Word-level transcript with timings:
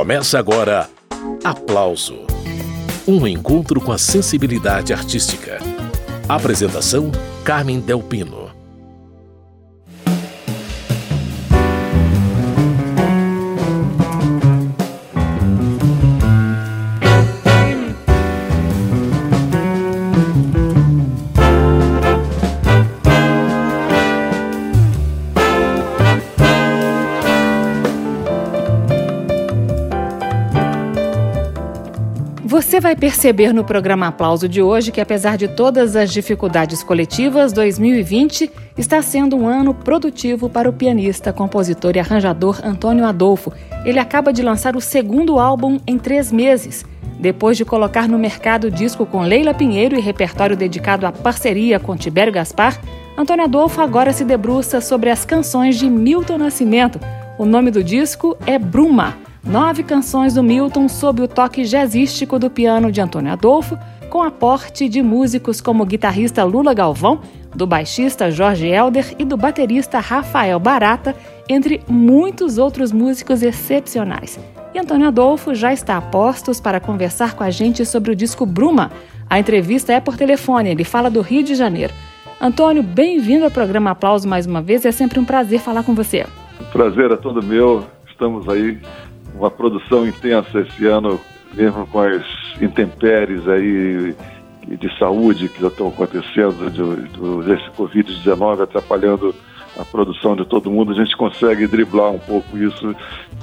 Começa 0.00 0.38
agora 0.38 0.88
Aplauso 1.44 2.20
Um 3.06 3.26
encontro 3.26 3.82
com 3.82 3.92
a 3.92 3.98
sensibilidade 3.98 4.94
artística. 4.94 5.58
Apresentação: 6.26 7.12
Carmen 7.44 7.80
Delpino. 7.80 8.39
Perceber 33.10 33.52
no 33.52 33.64
programa 33.64 34.06
Aplauso 34.06 34.48
de 34.48 34.62
hoje 34.62 34.92
que, 34.92 35.00
apesar 35.00 35.36
de 35.36 35.48
todas 35.48 35.96
as 35.96 36.12
dificuldades 36.12 36.80
coletivas, 36.84 37.52
2020 37.52 38.48
está 38.78 39.02
sendo 39.02 39.34
um 39.34 39.48
ano 39.48 39.74
produtivo 39.74 40.48
para 40.48 40.70
o 40.70 40.72
pianista, 40.72 41.32
compositor 41.32 41.96
e 41.96 41.98
arranjador 41.98 42.60
Antônio 42.64 43.04
Adolfo. 43.04 43.52
Ele 43.84 43.98
acaba 43.98 44.32
de 44.32 44.42
lançar 44.42 44.76
o 44.76 44.80
segundo 44.80 45.40
álbum 45.40 45.80
em 45.88 45.98
três 45.98 46.30
meses. 46.30 46.84
Depois 47.18 47.56
de 47.56 47.64
colocar 47.64 48.06
no 48.06 48.16
mercado 48.16 48.70
disco 48.70 49.04
com 49.04 49.22
Leila 49.22 49.52
Pinheiro 49.52 49.96
e 49.96 50.00
repertório 50.00 50.56
dedicado 50.56 51.04
à 51.04 51.10
parceria 51.10 51.80
com 51.80 51.96
Tibério 51.96 52.32
Gaspar, 52.32 52.80
Antônio 53.18 53.44
Adolfo 53.44 53.80
agora 53.80 54.12
se 54.12 54.24
debruça 54.24 54.80
sobre 54.80 55.10
as 55.10 55.24
canções 55.24 55.76
de 55.76 55.90
Milton 55.90 56.38
Nascimento. 56.38 57.00
O 57.36 57.44
nome 57.44 57.72
do 57.72 57.82
disco 57.82 58.36
é 58.46 58.56
Bruma. 58.56 59.29
Nove 59.44 59.82
canções 59.82 60.34
do 60.34 60.42
Milton 60.42 60.88
sob 60.88 61.22
o 61.22 61.28
toque 61.28 61.64
jazzístico 61.64 62.38
do 62.38 62.50
piano 62.50 62.92
de 62.92 63.00
Antônio 63.00 63.32
Adolfo, 63.32 63.78
com 64.10 64.22
aporte 64.22 64.88
de 64.88 65.02
músicos 65.02 65.60
como 65.60 65.82
o 65.82 65.86
guitarrista 65.86 66.44
Lula 66.44 66.74
Galvão, 66.74 67.20
do 67.54 67.66
baixista 67.66 68.30
Jorge 68.30 68.68
Elder 68.68 69.14
e 69.18 69.24
do 69.24 69.36
baterista 69.36 69.98
Rafael 69.98 70.60
Barata, 70.60 71.16
entre 71.48 71.80
muitos 71.88 72.58
outros 72.58 72.92
músicos 72.92 73.42
excepcionais. 73.42 74.38
E 74.74 74.78
Antônio 74.78 75.08
Adolfo 75.08 75.54
já 75.54 75.72
está 75.72 75.96
a 75.96 76.02
postos 76.02 76.60
para 76.60 76.78
conversar 76.78 77.34
com 77.34 77.42
a 77.42 77.50
gente 77.50 77.84
sobre 77.84 78.12
o 78.12 78.16
disco 78.16 78.44
Bruma. 78.46 78.92
A 79.28 79.38
entrevista 79.38 79.92
é 79.92 80.00
por 80.00 80.16
telefone, 80.16 80.70
ele 80.70 80.84
fala 80.84 81.10
do 81.10 81.22
Rio 81.22 81.42
de 81.42 81.54
Janeiro. 81.54 81.94
Antônio, 82.40 82.82
bem-vindo 82.82 83.44
ao 83.44 83.50
programa 83.50 83.90
Aplauso 83.90 84.28
mais 84.28 84.46
uma 84.46 84.62
vez, 84.62 84.84
é 84.84 84.92
sempre 84.92 85.18
um 85.18 85.24
prazer 85.24 85.60
falar 85.60 85.82
com 85.82 85.94
você. 85.94 86.26
Prazer 86.72 87.10
é 87.10 87.16
todo 87.16 87.42
meu, 87.42 87.84
estamos 88.08 88.48
aí 88.48 88.78
uma 89.34 89.50
produção 89.50 90.06
intensa 90.06 90.60
esse 90.60 90.86
ano, 90.86 91.20
mesmo 91.54 91.86
com 91.86 92.00
as 92.00 92.22
intempéries 92.60 93.46
aí 93.48 94.14
de 94.66 94.98
saúde 94.98 95.48
que 95.48 95.60
já 95.60 95.68
estão 95.68 95.88
acontecendo, 95.88 96.70
do, 96.70 97.42
desse 97.42 97.68
Covid-19 97.70 98.62
atrapalhando 98.62 99.34
a 99.78 99.84
produção 99.84 100.36
de 100.36 100.44
todo 100.44 100.70
mundo, 100.70 100.92
a 100.92 100.94
gente 100.94 101.16
consegue 101.16 101.66
driblar 101.66 102.10
um 102.10 102.18
pouco 102.18 102.58
isso 102.58 102.94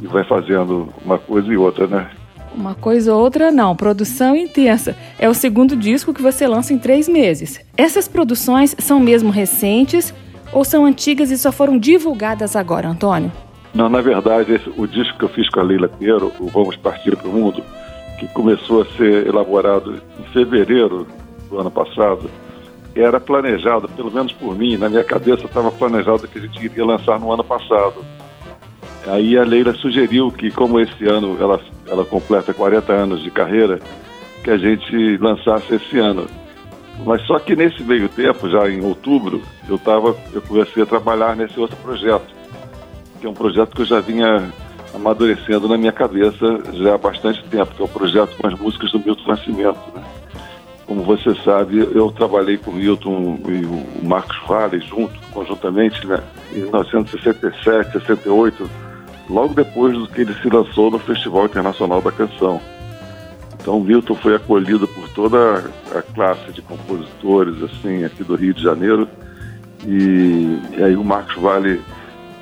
e 0.02 0.08
vai 0.08 0.24
fazendo 0.24 0.90
uma 1.04 1.18
coisa 1.18 1.52
e 1.52 1.58
outra, 1.58 1.88
né? 1.88 2.10
Uma 2.56 2.76
coisa 2.76 3.14
ou 3.14 3.22
outra 3.22 3.52
não, 3.52 3.76
produção 3.76 4.36
intensa. 4.36 4.96
É 5.20 5.30
o 5.30 5.34
segundo 5.34 5.76
disco 5.76 6.14
que 6.14 6.22
você 6.22 6.48
lança 6.48 6.74
em 6.74 6.78
três 6.78 7.08
meses. 7.08 7.60
Essas 7.76 8.08
produções 8.08 8.76
são 8.80 9.00
mesmo 9.00 9.30
recentes 9.30 10.14
ou 10.52 10.64
são 10.64 10.86
antigas 10.86 11.30
e 11.30 11.38
só 11.38 11.52
foram 11.52 11.78
divulgadas 11.78 12.56
agora, 12.56 12.88
Antônio? 12.88 13.32
Não, 13.78 13.89
na 13.89 14.02
verdade, 14.02 14.56
esse, 14.56 14.67
o 14.75 14.88
disco 14.88 15.20
que 15.20 15.25
eu 15.25 15.30
fiz 15.30 15.47
com 15.50 15.59
a 15.59 15.64
Leila 15.64 15.88
Pinheiro, 15.88 16.33
o 16.39 16.47
Vamos 16.47 16.75
Partir 16.78 17.16
para 17.16 17.28
o 17.28 17.31
Mundo, 17.31 17.64
que 18.20 18.28
começou 18.30 18.81
a 18.81 18.86
ser 18.97 19.28
elaborado 19.28 20.02
em 20.20 20.23
fevereiro 20.33 21.06
do 21.47 21.59
ano 21.59 21.70
passado, 21.70 22.28
era 22.95 23.20
planejado, 23.20 23.87
pelo 23.89 24.10
menos 24.10 24.33
por 24.33 24.58
mim, 24.58 24.77
na 24.77 24.89
minha 24.89 25.04
cabeça 25.04 25.45
estava 25.45 25.70
planejado 25.70 26.27
que 26.27 26.39
a 26.39 26.42
gente 26.42 26.66
iria 26.66 26.83
lançar 26.83 27.20
no 27.20 27.32
ano 27.32 27.43
passado. 27.43 28.04
Aí 29.05 29.37
a 29.37 29.43
Leila 29.43 29.76
sugeriu 29.76 30.32
que, 30.32 30.49
como 30.49 30.80
esse 30.80 31.05
ano 31.05 31.37
ela, 31.39 31.61
ela 31.86 32.04
completa 32.04 32.55
40 32.55 32.92
anos 32.92 33.21
de 33.21 33.30
carreira, 33.30 33.80
que 34.43 34.49
a 34.49 34.58
gente 34.58 35.17
lançasse 35.17 35.76
esse 35.76 35.99
ano. 35.99 36.26
Mas 37.05 37.21
só 37.27 37.37
que 37.37 37.55
nesse 37.55 37.83
meio 37.83 38.10
tempo, 38.10 38.49
já 38.49 38.67
em 38.67 38.83
outubro, 38.83 39.39
eu, 39.70 39.77
tava, 39.77 40.17
eu 40.33 40.42
comecei 40.42 40.82
a 40.82 40.86
trabalhar 40.87 41.36
nesse 41.36 41.60
outro 41.60 41.77
projeto 41.77 42.36
que 43.20 43.26
é 43.26 43.30
um 43.30 43.33
projeto 43.33 43.76
que 43.76 43.82
eu 43.82 43.86
já 43.86 44.00
vinha 44.00 44.52
amadurecendo 44.94 45.67
na 45.67 45.78
minha 45.78 45.92
cabeça 45.92 46.60
já 46.73 46.95
há 46.95 46.98
bastante 46.98 47.44
tempo, 47.45 47.73
que 47.73 47.82
é 47.82 47.86
o 47.86 47.88
um 47.88 47.92
projeto 47.92 48.36
com 48.38 48.48
as 48.48 48.60
músicas 48.60 48.92
do 48.92 49.00
Milton 49.00 49.28
Nascimento. 49.28 49.80
Né? 49.94 50.04
Como 50.86 51.04
você 51.04 51.36
sabe, 51.44 51.80
eu 51.80 52.11
trabalhei 52.11 52.58
com 52.58 52.72
o 52.72 52.76
Milton 52.76 53.39
e 53.48 53.66
o 53.66 54.05
Marcos 54.05 54.38
Vale 54.48 54.80
junto, 54.80 55.14
conjuntamente, 55.33 56.05
né? 56.08 56.20
em 56.54 56.61
1967, 56.61 57.92
68, 57.92 58.70
logo 59.30 59.54
depois 59.54 59.98
do 59.98 60.08
que 60.08 60.22
ele 60.22 60.34
se 60.36 60.49
lançou 60.49 60.89
no 60.89 60.99
Festival 60.99 61.45
Internacional 61.45 62.02
da 62.02 62.11
Canção. 62.11 62.61
Então, 63.60 63.82
Milton 63.82 64.16
foi 64.16 64.36
acolhido 64.36 64.88
por 64.88 65.10
toda 65.10 65.70
a 65.94 66.02
classe 66.02 66.54
de 66.54 66.61
compositores 66.61 67.61
assim 67.64 68.05
aqui 68.05 68.23
do 68.23 68.36
Rio 68.36 68.54
de 68.54 68.64
Janeiro 68.64 69.10
e, 69.86 70.58
e 70.78 70.84
aí 70.84 70.95
o 70.95 71.04
Marcos 71.04 71.36
Vale 71.36 71.82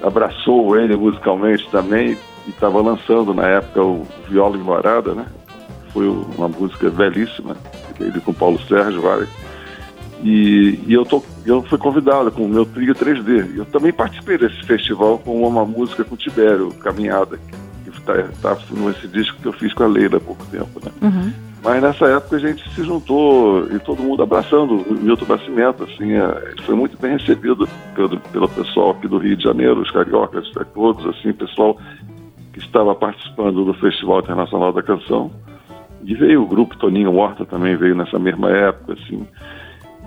abraçou 0.01 0.77
ele 0.77 0.95
musicalmente 0.95 1.67
também 1.69 2.17
e 2.45 2.49
estava 2.49 2.81
lançando 2.81 3.33
na 3.33 3.47
época 3.47 3.81
o 3.81 4.07
Viola 4.29 4.55
Ignorada, 4.55 5.13
né? 5.13 5.25
Foi 5.91 6.07
uma 6.07 6.47
música 6.47 6.89
belíssima, 6.89 7.55
ele 7.99 8.19
com 8.19 8.33
Paulo 8.33 8.59
Sérgio, 8.67 9.01
vale. 9.01 9.27
E, 10.23 10.79
e 10.87 10.93
eu, 10.93 11.05
tô, 11.05 11.23
eu 11.45 11.61
fui 11.63 11.77
convidado 11.77 12.31
com 12.31 12.45
o 12.45 12.49
meu 12.49 12.65
trio 12.65 12.93
3D. 12.95 13.57
Eu 13.57 13.65
também 13.65 13.93
participei 13.93 14.37
desse 14.37 14.63
festival 14.63 15.19
com 15.19 15.47
uma 15.47 15.65
música 15.65 16.03
com 16.03 16.15
o 16.15 16.17
Tibério, 16.17 16.71
Caminhada, 16.79 17.37
que 17.83 17.89
está 17.89 18.13
tá 18.41 18.57
nesse 18.71 19.07
disco 19.07 19.37
que 19.41 19.47
eu 19.47 19.53
fiz 19.53 19.73
com 19.73 19.83
a 19.83 19.87
Leila 19.87 20.17
há 20.17 20.21
pouco 20.21 20.45
tempo, 20.47 20.81
né? 20.83 20.91
Uhum. 21.01 21.33
Mas 21.63 21.81
nessa 21.81 22.05
época 22.05 22.35
a 22.35 22.39
gente 22.39 22.69
se 22.73 22.83
juntou 22.83 23.67
e 23.71 23.79
todo 23.79 24.03
mundo 24.03 24.21
abraçando 24.21 24.75
o 24.75 24.93
Milton 24.93 25.25
Nascimento, 25.27 25.83
assim, 25.83 26.13
é, 26.13 26.53
foi 26.63 26.75
muito 26.75 26.95
bem 26.99 27.17
recebido 27.17 27.67
pelo, 27.95 28.19
pelo 28.19 28.47
pessoal 28.47 28.91
aqui 28.91 29.07
do 29.07 29.17
Rio 29.17 29.35
de 29.35 29.43
Janeiro, 29.43 29.81
os 29.81 29.89
cariocas, 29.89 30.49
é, 30.59 30.63
todos, 30.63 31.05
assim, 31.07 31.33
pessoal 31.33 31.77
que 32.53 32.59
estava 32.59 32.93
participando 32.93 33.65
do 33.65 33.73
Festival 33.73 34.19
Internacional 34.19 34.71
da 34.71 34.83
Canção. 34.83 35.31
E 36.03 36.13
veio 36.13 36.43
o 36.43 36.47
grupo 36.47 36.77
Toninho 36.77 37.15
Horta 37.15 37.45
também 37.45 37.75
veio 37.75 37.95
nessa 37.95 38.19
mesma 38.19 38.51
época, 38.51 38.93
assim. 38.93 39.27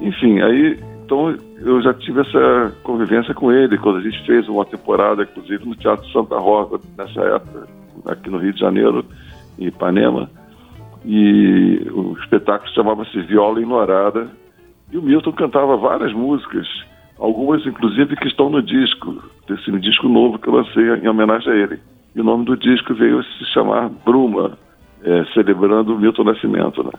Enfim, 0.00 0.40
aí 0.40 0.78
então 1.04 1.34
eu 1.60 1.82
já 1.82 1.92
tive 1.94 2.20
essa 2.20 2.72
convivência 2.82 3.34
com 3.34 3.50
ele 3.50 3.78
quando 3.78 3.96
a 3.96 4.02
gente 4.02 4.24
fez 4.26 4.46
uma 4.46 4.64
temporada, 4.64 5.22
inclusive 5.22 5.66
no 5.66 5.74
Teatro 5.74 6.06
Santa 6.12 6.38
Rosa 6.38 6.78
nessa 6.96 7.20
época, 7.22 7.66
aqui 8.06 8.28
no 8.30 8.38
Rio 8.38 8.52
de 8.52 8.60
Janeiro, 8.60 9.04
em 9.58 9.66
Ipanema 9.68 10.30
e 11.10 11.88
o 11.90 12.14
espetáculo 12.20 12.70
chamava-se 12.74 13.18
Viola 13.22 13.58
Ignorada 13.62 14.30
e 14.92 14.98
o 14.98 15.02
Milton 15.02 15.32
cantava 15.32 15.74
várias 15.74 16.12
músicas, 16.12 16.66
algumas 17.18 17.64
inclusive 17.64 18.14
que 18.14 18.28
estão 18.28 18.50
no 18.50 18.62
disco, 18.62 19.16
desse 19.48 19.70
disco 19.80 20.06
novo 20.06 20.38
que 20.38 20.46
eu 20.48 20.52
lancei 20.52 20.84
em 21.02 21.08
homenagem 21.08 21.50
a 21.50 21.56
ele. 21.56 21.78
E 22.14 22.20
o 22.20 22.24
nome 22.24 22.44
do 22.44 22.58
disco 22.58 22.94
veio 22.94 23.20
a 23.20 23.22
se 23.22 23.44
chamar 23.54 23.88
Bruma, 24.04 24.58
é, 25.02 25.24
celebrando 25.32 25.94
o 25.94 25.98
Milton 25.98 26.24
Nascimento, 26.24 26.84
né? 26.84 26.92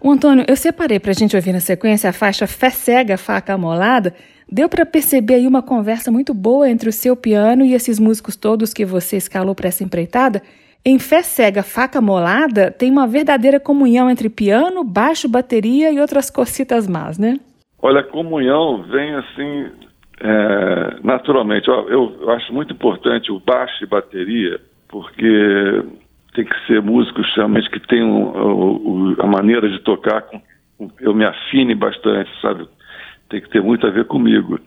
O 0.00 0.10
Antônio, 0.10 0.44
eu 0.48 0.56
separei 0.56 0.98
para 0.98 1.12
a 1.12 1.14
gente 1.14 1.36
ouvir 1.36 1.52
na 1.52 1.60
sequência 1.60 2.10
a 2.10 2.12
faixa 2.12 2.48
Fé 2.48 2.70
Cega, 2.70 3.16
Faca 3.16 3.54
Amolada. 3.54 4.12
Deu 4.50 4.68
para 4.68 4.84
perceber 4.84 5.34
aí 5.34 5.46
uma 5.46 5.62
conversa 5.62 6.10
muito 6.10 6.34
boa 6.34 6.68
entre 6.68 6.88
o 6.88 6.92
seu 6.92 7.14
piano 7.14 7.64
e 7.64 7.74
esses 7.74 8.00
músicos 8.00 8.34
todos 8.34 8.74
que 8.74 8.84
você 8.84 9.16
escalou 9.16 9.54
para 9.54 9.68
essa 9.68 9.84
empreitada. 9.84 10.42
Em 10.84 10.98
Fé 10.98 11.22
Cega, 11.22 11.62
Faca 11.62 12.00
Molada, 12.00 12.68
tem 12.72 12.90
uma 12.90 13.06
verdadeira 13.06 13.60
comunhão 13.60 14.10
entre 14.10 14.28
piano, 14.28 14.82
baixo, 14.82 15.28
bateria 15.28 15.92
e 15.92 16.00
outras 16.00 16.28
cocitas 16.28 16.88
más, 16.88 17.18
né? 17.18 17.38
Olha, 17.80 18.02
comunhão 18.02 18.82
vem 18.82 19.14
assim, 19.14 19.70
é, 20.20 20.96
naturalmente. 21.04 21.68
Eu, 21.68 21.88
eu, 21.88 22.30
acho 22.30 22.52
muito 22.52 22.72
importante 22.72 23.30
o 23.30 23.38
baixo 23.38 23.84
e 23.84 23.86
bateria, 23.86 24.60
porque 24.88 25.84
tem 26.34 26.44
que 26.44 26.66
ser 26.66 26.82
músicos 26.82 27.32
realmente 27.36 27.70
que 27.70 27.78
tenham 27.86 28.32
a 29.20 29.26
maneira 29.26 29.68
de 29.68 29.78
tocar 29.84 30.22
com, 30.22 30.40
eu 31.00 31.14
me 31.14 31.24
afine 31.24 31.76
bastante, 31.76 32.28
sabe? 32.40 32.66
Tem 33.28 33.40
que 33.40 33.50
ter 33.50 33.62
muito 33.62 33.86
a 33.86 33.90
ver 33.90 34.06
comigo. 34.06 34.58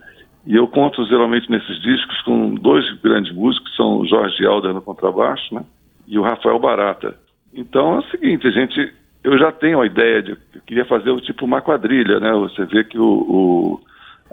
E 0.45 0.55
eu 0.55 0.65
conto 0.67 1.05
geralmente 1.07 1.51
nesses 1.51 1.81
discos 1.81 2.21
com 2.21 2.55
dois 2.55 2.89
grandes 3.01 3.33
músicos, 3.33 3.75
são 3.75 4.05
Jorge 4.05 4.45
Alder 4.45 4.73
no 4.73 4.81
contrabaixo, 4.81 5.53
né? 5.53 5.65
E 6.07 6.17
o 6.17 6.23
Rafael 6.23 6.59
Barata. 6.59 7.15
Então 7.53 7.95
é 7.95 7.99
o 7.99 8.09
seguinte, 8.09 8.51
gente, 8.51 8.93
eu 9.23 9.37
já 9.37 9.51
tenho 9.51 9.81
a 9.81 9.85
ideia 9.85 10.21
de, 10.21 10.31
eu 10.31 10.61
queria 10.65 10.85
fazer 10.85 11.09
o 11.09 11.21
tipo 11.21 11.45
uma 11.45 11.61
quadrilha, 11.61 12.19
né? 12.19 12.31
Você 12.33 12.65
vê 12.65 12.83
que 12.83 12.97
o, 12.97 13.03
o, 13.03 13.81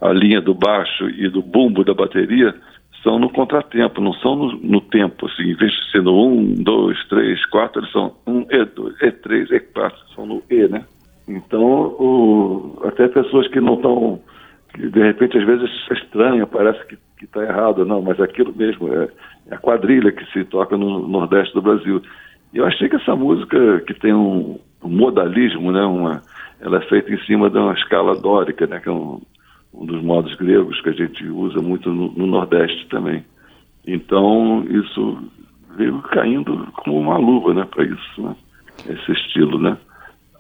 a 0.01 0.13
linha 0.13 0.41
do 0.41 0.55
baixo 0.55 1.09
e 1.09 1.29
do 1.29 1.43
bumbo 1.43 1.85
da 1.85 1.95
bateria 1.95 2.55
são 3.03 3.19
no 3.19 3.31
contratempo, 3.31 4.01
não 4.01 4.13
são 4.15 4.37
no, 4.37 4.53
no 4.59 4.81
tempo, 4.81 5.27
assim, 5.27 5.51
em 5.51 5.55
vez 5.55 5.73
de 5.73 6.01
no 6.01 6.27
1, 6.27 6.63
2, 6.63 7.09
3, 7.09 7.47
4, 7.47 7.81
eles 7.81 7.93
são 7.93 8.15
1, 8.27 8.45
E2, 8.47 8.99
E3, 8.99 9.49
E4, 9.49 9.93
são 10.15 10.27
no 10.27 10.43
E, 10.49 10.69
né? 10.69 10.85
Então, 11.27 11.63
o, 11.63 12.83
até 12.85 13.09
pessoas 13.09 13.49
que 13.49 13.61
não 13.61 13.75
estão, 13.75 14.21
de 14.77 15.03
repente 15.03 15.39
às 15.39 15.45
vezes 15.45 15.71
é 15.91 15.95
estranha, 15.95 16.47
parece 16.47 16.85
que 16.87 16.99
está 17.25 17.43
errado, 17.43 17.85
não, 17.85 18.03
mas 18.03 18.21
aquilo 18.21 18.55
mesmo, 18.55 18.93
é, 18.93 19.09
a 19.51 19.57
quadrilha 19.57 20.13
que 20.13 20.25
se 20.33 20.45
toca 20.45 20.77
no 20.77 21.07
Nordeste 21.07 21.55
do 21.55 21.63
Brasil. 21.63 22.03
Eu 22.53 22.67
achei 22.67 22.89
que 22.89 22.97
essa 22.97 23.17
música, 23.17 23.81
que 23.81 23.95
tem 23.95 24.13
um, 24.13 24.59
um 24.83 24.89
modalismo, 24.89 25.73
né, 25.73 25.83
uma, 25.83 26.23
ela 26.61 26.79
é 26.79 26.89
feita 26.89 27.13
em 27.13 27.19
cima 27.25 27.51
de 27.51 27.59
uma 27.59 27.75
escala 27.75 28.15
dórica, 28.21 28.67
né, 28.67 28.79
que 28.81 28.89
é 28.89 28.93
um, 28.93 29.21
um 29.73 29.87
dos 29.87 30.03
modos 30.03 30.35
gregos 30.37 30.81
que 30.81 30.91
a 30.91 30.93
gente 30.93 31.27
usa 31.27 31.61
muito 31.61 31.91
no, 31.91 32.13
no 32.13 32.27
Nordeste 32.27 32.87
também. 32.89 33.25
Então, 33.87 34.65
isso 34.69 35.19
veio 35.77 36.01
caindo 36.03 36.69
como 36.75 36.99
uma 36.99 37.17
luva, 37.17 37.55
né, 37.55 37.65
para 37.65 37.85
isso, 37.85 38.23
né, 38.23 38.37
esse 38.87 39.13
estilo, 39.13 39.59
né. 39.59 39.77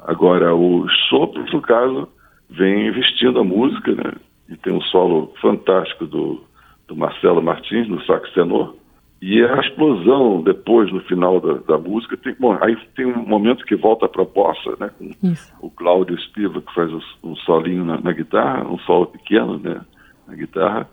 Agora, 0.05 0.55
os 0.55 0.93
sopros, 1.09 1.51
no 1.53 1.63
caso, 1.63 2.09
vem 2.51 2.91
vestindo 2.91 3.41
a 3.41 3.45
música, 3.45 3.93
né, 3.93 4.13
e 4.49 4.57
tem 4.57 4.73
um 4.73 4.83
solo 4.83 5.33
fantástico 5.41 6.07
do, 6.07 6.43
do 6.87 6.97
Marcelo 6.97 7.43
Martins 7.43 7.89
no 7.89 8.03
sax 8.05 8.31
tenor, 8.33 8.75
e 9.25 9.41
a 9.41 9.61
explosão 9.61 10.43
depois, 10.43 10.93
no 10.93 10.99
final 11.03 11.41
da, 11.41 11.55
da 11.55 11.79
música, 11.79 12.17
tem, 12.17 12.35
bom, 12.41 12.59
aí 12.61 12.77
tem 12.97 13.07
um 13.07 13.25
momento 13.25 13.65
que 13.65 13.77
volta 13.77 14.07
a 14.07 14.09
proposta, 14.09 14.75
né? 14.81 14.91
Com 14.99 15.13
Isso. 15.29 15.55
o 15.63 15.71
Cláudio 15.71 16.21
Spiva, 16.23 16.61
que 16.61 16.75
faz 16.75 16.91
um 17.23 17.37
solinho 17.37 17.85
na, 17.85 18.01
na, 18.01 18.11
guitarra, 18.11 18.67
um 18.67 18.81
solo 18.81 19.07
pequeno, 19.07 19.61
né? 19.61 19.81
Na 20.27 20.35
guitarra, 20.35 20.89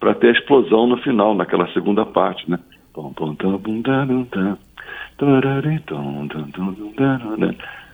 para 0.00 0.14
ter 0.14 0.28
a 0.28 0.32
explosão 0.32 0.86
no 0.86 0.96
final, 1.02 1.34
naquela 1.34 1.70
segunda 1.74 2.06
parte, 2.06 2.50
né? 2.50 2.58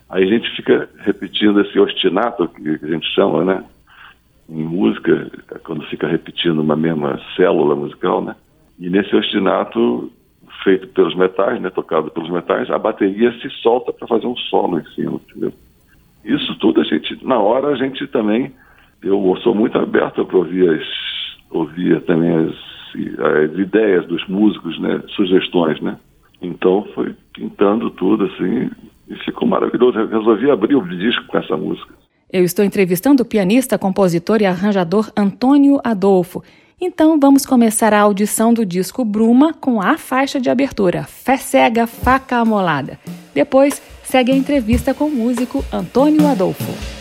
Aí 0.09 0.23
a 0.23 0.27
gente 0.27 0.55
fica 0.55 0.89
repetindo 1.01 1.61
esse 1.63 1.77
ostinato 1.81 2.47
que 2.47 2.79
a 2.81 2.89
gente 2.89 3.13
chama, 3.13 3.45
né? 3.45 3.65
Em 4.49 4.63
música, 4.63 5.33
quando 5.65 5.85
fica 5.87 6.07
repetindo 6.07 6.61
uma 6.61 6.77
mesma 6.77 7.21
célula 7.35 7.75
musical, 7.75 8.23
né? 8.23 8.37
E 8.81 8.89
nesse 8.89 9.15
ostinato 9.15 10.11
feito 10.65 10.89
pelos 10.89 11.15
metais, 11.15 11.61
né, 11.61 11.71
tocado 11.71 12.11
pelos 12.11 12.31
metais, 12.31 12.71
a 12.71 12.79
bateria 12.79 13.31
se 13.41 13.51
solta 13.63 13.93
para 13.93 14.09
fazer 14.09 14.27
um 14.27 14.37
solo 14.37 14.79
em 14.81 14.85
cima, 14.95 15.21
entendeu? 15.29 15.53
Isso 16.25 16.55
tudo 16.59 16.81
a 16.81 16.85
gente, 16.85 17.25
na 17.25 17.39
hora 17.39 17.69
a 17.69 17.77
gente 17.77 18.07
também, 18.09 18.53
eu 19.03 19.37
sou 19.43 19.55
muito 19.55 19.79
aberto 19.79 20.25
para 20.25 20.37
ouvir, 20.37 20.69
as, 20.69 20.87
ouvir 21.51 22.01
também 22.03 22.31
as, 22.31 22.55
as 23.53 23.59
ideias 23.59 24.07
dos 24.07 24.27
músicos, 24.29 24.79
né, 24.81 25.03
sugestões, 25.15 25.81
né? 25.81 25.99
Então 26.43 26.87
foi 26.95 27.15
pintando 27.35 27.91
tudo 27.91 28.25
assim 28.25 28.71
e 29.09 29.15
ficou 29.25 29.47
maravilhoso. 29.47 29.99
Eu 29.99 30.09
resolvi 30.09 30.51
abrir 30.51 30.75
o 30.75 30.89
disco 30.89 31.27
com 31.27 31.39
essa 31.39 31.57
música. 31.57 31.93
Eu 32.33 32.45
estou 32.45 32.65
entrevistando 32.65 33.23
o 33.23 33.27
pianista, 33.27 33.79
compositor 33.79 34.41
e 34.41 34.47
arranjador 34.47 35.11
Antônio 35.17 35.81
Adolfo. 35.85 36.43
Então 36.81 37.21
vamos 37.21 37.45
começar 37.45 37.93
a 37.93 38.01
audição 38.01 38.55
do 38.55 38.65
disco 38.65 39.05
Bruma 39.05 39.53
com 39.53 39.83
a 39.83 39.99
faixa 39.99 40.41
de 40.41 40.49
abertura 40.49 41.05
Fé 41.05 41.37
Cega, 41.37 41.87
Faca 41.87 42.37
Amolada. 42.37 42.99
Depois 43.35 43.83
segue 44.03 44.33
a 44.33 44.37
entrevista 44.37 44.95
com 44.95 45.05
o 45.05 45.11
músico 45.11 45.63
Antônio 45.71 46.27
Adolfo. 46.27 47.00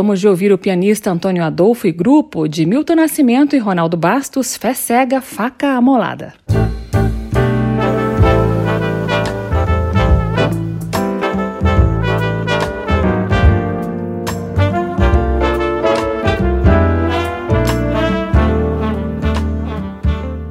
Acabamos 0.00 0.18
de 0.18 0.26
ouvir 0.26 0.50
o 0.50 0.56
pianista 0.56 1.10
Antônio 1.10 1.44
Adolfo 1.44 1.86
e 1.86 1.92
grupo 1.92 2.48
de 2.48 2.64
Milton 2.64 2.94
Nascimento 2.94 3.54
e 3.54 3.58
Ronaldo 3.58 3.98
Bastos, 3.98 4.56
Fé 4.56 4.72
Cega, 4.72 5.20
Faca 5.20 5.72
Amolada. 5.72 6.32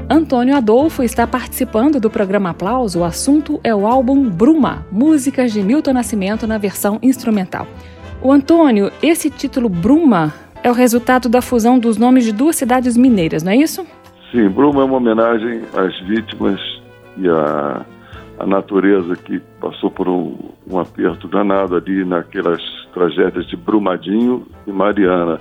Antônio 0.08 0.56
Adolfo 0.56 1.02
está 1.02 1.26
participando 1.26 2.00
do 2.00 2.12
programa 2.12 2.52
Aplauso. 2.52 3.00
O 3.00 3.04
assunto 3.04 3.60
é 3.64 3.74
o 3.74 3.88
álbum 3.88 4.30
Bruma, 4.30 4.86
músicas 4.92 5.52
de 5.52 5.64
Milton 5.64 5.94
Nascimento 5.94 6.46
na 6.46 6.60
versão 6.60 7.00
instrumental. 7.02 7.66
O 8.22 8.32
Antônio, 8.32 8.92
esse 9.02 9.30
título 9.30 9.70
Bruma 9.70 10.34
é 10.64 10.70
o 10.70 10.74
resultado 10.74 11.30
da 11.30 11.42
fusão 11.42 11.80
dos 11.80 11.98
nomes 11.98 12.26
de 12.26 12.34
duas 12.34 12.56
cidades 12.56 12.98
mineiras, 12.98 13.44
não 13.44 13.52
é 13.52 13.56
isso? 13.56 13.86
Sim, 14.32 14.50
Bruma 14.50 14.82
é 14.82 14.84
uma 14.84 14.98
homenagem 14.98 15.62
às 15.76 15.98
vítimas 16.02 16.60
e 17.18 17.28
à, 17.30 17.86
à 18.40 18.46
natureza 18.46 19.16
que 19.16 19.40
passou 19.62 19.90
por 19.90 20.08
um, 20.08 20.36
um 20.70 20.80
aperto 20.80 21.28
danado 21.28 21.76
ali 21.76 22.04
naquelas 22.04 22.62
tragédias 22.94 23.48
de 23.48 23.56
Brumadinho 23.56 24.46
e 24.68 24.72
Mariana. 24.72 25.40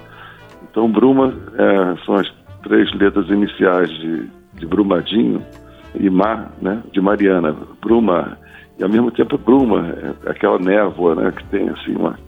Então, 0.71 0.91
Bruma 0.91 1.35
é, 1.55 2.05
são 2.05 2.15
as 2.15 2.27
três 2.63 2.93
letras 2.95 3.29
iniciais 3.29 3.91
de 3.91 4.39
de 4.59 4.67
Brumadinho 4.67 5.43
e 5.95 6.11
Mar, 6.11 6.53
né, 6.61 6.83
de 6.93 7.01
Mariana, 7.01 7.57
Bruma, 7.81 8.37
e 8.79 8.83
ao 8.83 8.89
mesmo 8.89 9.11
tempo 9.11 9.39
Bruma, 9.39 9.95
é 10.25 10.31
aquela 10.31 10.59
névoa, 10.59 11.15
né, 11.15 11.33
que 11.33 11.45
tem 11.47 11.69
assim 11.69 11.95
uma 11.97 12.19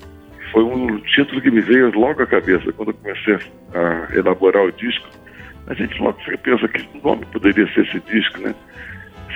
foi 0.53 0.65
um 0.65 0.99
título 1.01 1.41
que 1.41 1.51
me 1.51 1.61
veio 1.61 1.91
logo 1.93 2.23
à 2.23 2.27
cabeça 2.27 2.73
quando 2.73 2.91
eu 2.91 2.95
comecei 2.95 3.39
a 3.75 4.15
elaborar 4.15 4.65
o 4.65 4.73
disco. 4.73 5.09
A 5.67 5.75
gente 5.75 6.01
logo 6.01 6.19
pensa 6.43 6.69
que 6.69 6.89
nome 7.03 7.25
poderia 7.27 7.67
ser 7.73 7.87
esse 7.87 8.01
disco, 8.01 8.41
né? 8.41 8.55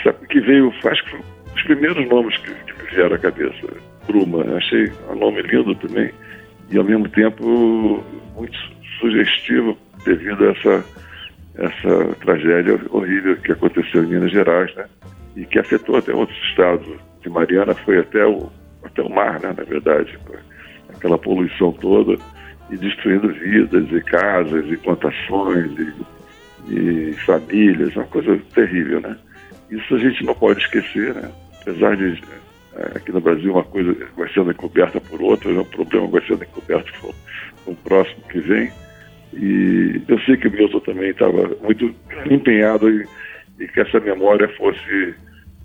Sabe 0.03 0.27
que 0.27 0.41
veio, 0.41 0.73
acho 0.85 1.05
que 1.05 1.11
foi 1.11 1.21
os 1.55 1.63
primeiros 1.63 2.09
nomes 2.09 2.37
que, 2.39 2.53
que 2.53 2.83
me 2.83 2.91
vieram 2.91 3.15
à 3.15 3.19
cabeça. 3.19 3.67
Bruma, 4.07 4.43
achei 4.57 4.93
um 5.11 5.15
nome 5.15 5.43
lindo 5.43 5.75
também 5.77 6.11
e 6.71 6.79
ao 6.79 6.85
mesmo 6.85 7.09
tempo 7.09 8.05
muito 8.35 8.59
sugestivo 9.01 9.79
devido 10.05 10.45
a 10.45 10.51
essa 10.51 10.85
essa 11.57 12.15
tragédia 12.17 12.81
horrível 12.91 13.37
que 13.37 13.53
aconteceu 13.53 14.03
em 14.03 14.09
Minas 14.09 14.33
Gerais, 14.33 14.75
né? 14.75 14.87
E 15.37 15.45
que 15.45 15.59
afetou 15.59 15.97
até 15.97 16.13
outros 16.13 16.37
estados. 16.49 16.87
De 17.23 17.31
Mariana 17.31 17.75
foi 17.75 17.99
até 17.99 18.27
o, 18.27 18.51
até 18.83 19.03
o 19.03 19.09
mar, 19.09 19.41
né? 19.41 19.55
Na 19.57 19.65
verdade, 19.65 20.19
aquela 21.05 21.19
poluição 21.19 21.71
toda 21.73 22.17
e 22.71 22.77
destruindo 22.79 23.29
vidas 23.29 23.87
e 23.93 24.01
casas 24.01 24.65
e 24.67 24.77
plantações 24.79 25.71
e, 25.79 26.75
e 26.75 27.13
famílias, 27.27 27.95
uma 27.95 28.07
coisa 28.07 28.41
terrível, 28.55 29.03
né? 29.03 29.15
Isso 29.71 29.95
a 29.95 29.99
gente 29.99 30.25
não 30.25 30.35
pode 30.35 30.61
esquecer, 30.61 31.15
né? 31.15 31.31
Apesar 31.61 31.95
de 31.97 32.23
é, 32.77 32.83
aqui 32.97 33.13
no 33.13 33.21
Brasil 33.21 33.53
uma 33.53 33.65
coisa 33.65 33.95
vai 34.17 34.33
sendo 34.33 34.51
encoberta 34.51 34.99
por 34.99 35.21
outra, 35.21 35.53
né? 35.53 35.61
um 35.61 35.65
problema 35.65 36.07
vai 36.09 36.23
sendo 36.27 36.43
encoberto 36.43 36.91
por 37.01 37.15
um 37.67 37.75
próximo 37.75 38.23
que 38.31 38.41
vem 38.41 38.73
e 39.35 40.01
eu 40.09 40.19
sei 40.21 40.37
que 40.37 40.49
o 40.49 40.51
Milton 40.51 40.81
também 40.81 41.11
estava 41.11 41.51
muito 41.63 41.95
empenhado 42.31 42.89
em, 42.89 43.05
em, 43.61 43.67
que 43.67 43.81
essa 43.81 44.01
memória 44.01 44.49
fosse 44.57 45.15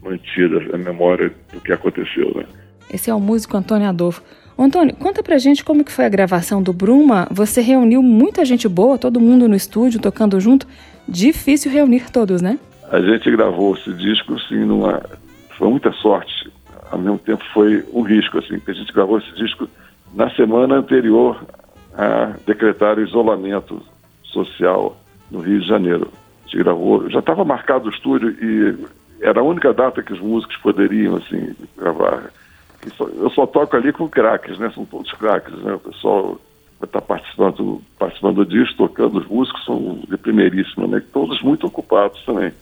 mantida, 0.01 0.75
a 0.75 0.77
memória 0.77 1.31
do 1.53 1.61
que 1.61 1.71
aconteceu. 1.71 2.33
Né? 2.35 2.45
Esse 2.91 3.09
é 3.09 3.13
o 3.13 3.19
músico 3.19 3.55
Antônio 3.55 3.87
Adolfo. 3.87 4.23
Antônio, 4.63 4.95
conta 4.95 5.23
pra 5.23 5.37
gente 5.37 5.63
como 5.63 5.83
que 5.83 5.91
foi 5.91 6.05
a 6.05 6.09
gravação 6.09 6.61
do 6.61 6.73
Bruma. 6.73 7.27
Você 7.31 7.61
reuniu 7.61 8.03
muita 8.03 8.43
gente 8.43 8.67
boa, 8.67 8.97
todo 8.97 9.19
mundo 9.19 9.47
no 9.47 9.55
estúdio, 9.55 10.01
tocando 10.01 10.39
junto. 10.39 10.67
Difícil 11.07 11.71
reunir 11.71 12.11
todos, 12.11 12.41
né? 12.41 12.59
A 12.91 12.99
gente 12.99 13.31
gravou 13.31 13.75
esse 13.75 13.93
disco, 13.93 14.33
assim, 14.35 14.65
numa... 14.65 15.01
Foi 15.57 15.69
muita 15.69 15.91
sorte. 15.93 16.51
Ao 16.91 16.97
mesmo 16.97 17.19
tempo 17.19 17.43
foi 17.53 17.85
um 17.93 18.01
risco, 18.01 18.37
assim, 18.39 18.59
a 18.67 18.73
gente 18.73 18.91
gravou 18.91 19.19
esse 19.19 19.31
disco 19.35 19.67
na 20.13 20.29
semana 20.31 20.75
anterior 20.75 21.45
a 21.93 22.33
decretar 22.45 22.99
isolamento 22.99 23.81
social 24.23 24.97
no 25.29 25.39
Rio 25.39 25.61
de 25.61 25.67
Janeiro. 25.67 26.09
A 26.45 26.49
gente 26.49 26.63
gravou, 26.63 27.09
já 27.09 27.19
estava 27.19 27.45
marcado 27.45 27.87
o 27.87 27.91
estúdio 27.91 28.29
e 28.41 28.75
era 29.21 29.39
a 29.39 29.43
única 29.43 29.73
data 29.73 30.01
que 30.01 30.13
os 30.13 30.19
músicos 30.19 30.57
poderiam 30.57 31.15
assim 31.17 31.55
gravar. 31.77 32.31
Eu 33.15 33.29
só 33.31 33.45
toco 33.45 33.75
ali 33.75 33.91
com 33.91 34.07
craques, 34.07 34.57
né? 34.57 34.71
São 34.73 34.85
todos 34.85 35.11
craques, 35.13 35.53
né? 35.61 35.73
O 35.73 35.79
pessoal 35.79 36.39
estar 36.81 37.01
participando, 37.01 37.81
participando 37.97 38.45
disso, 38.45 38.73
tocando, 38.77 39.19
os 39.19 39.27
músicos 39.27 39.65
são 39.65 39.99
de 40.07 40.17
primeiríssima, 40.17 40.87
né? 40.87 41.03
Todos 41.11 41.41
muito 41.41 41.67
ocupados 41.67 42.23
também. 42.23 42.53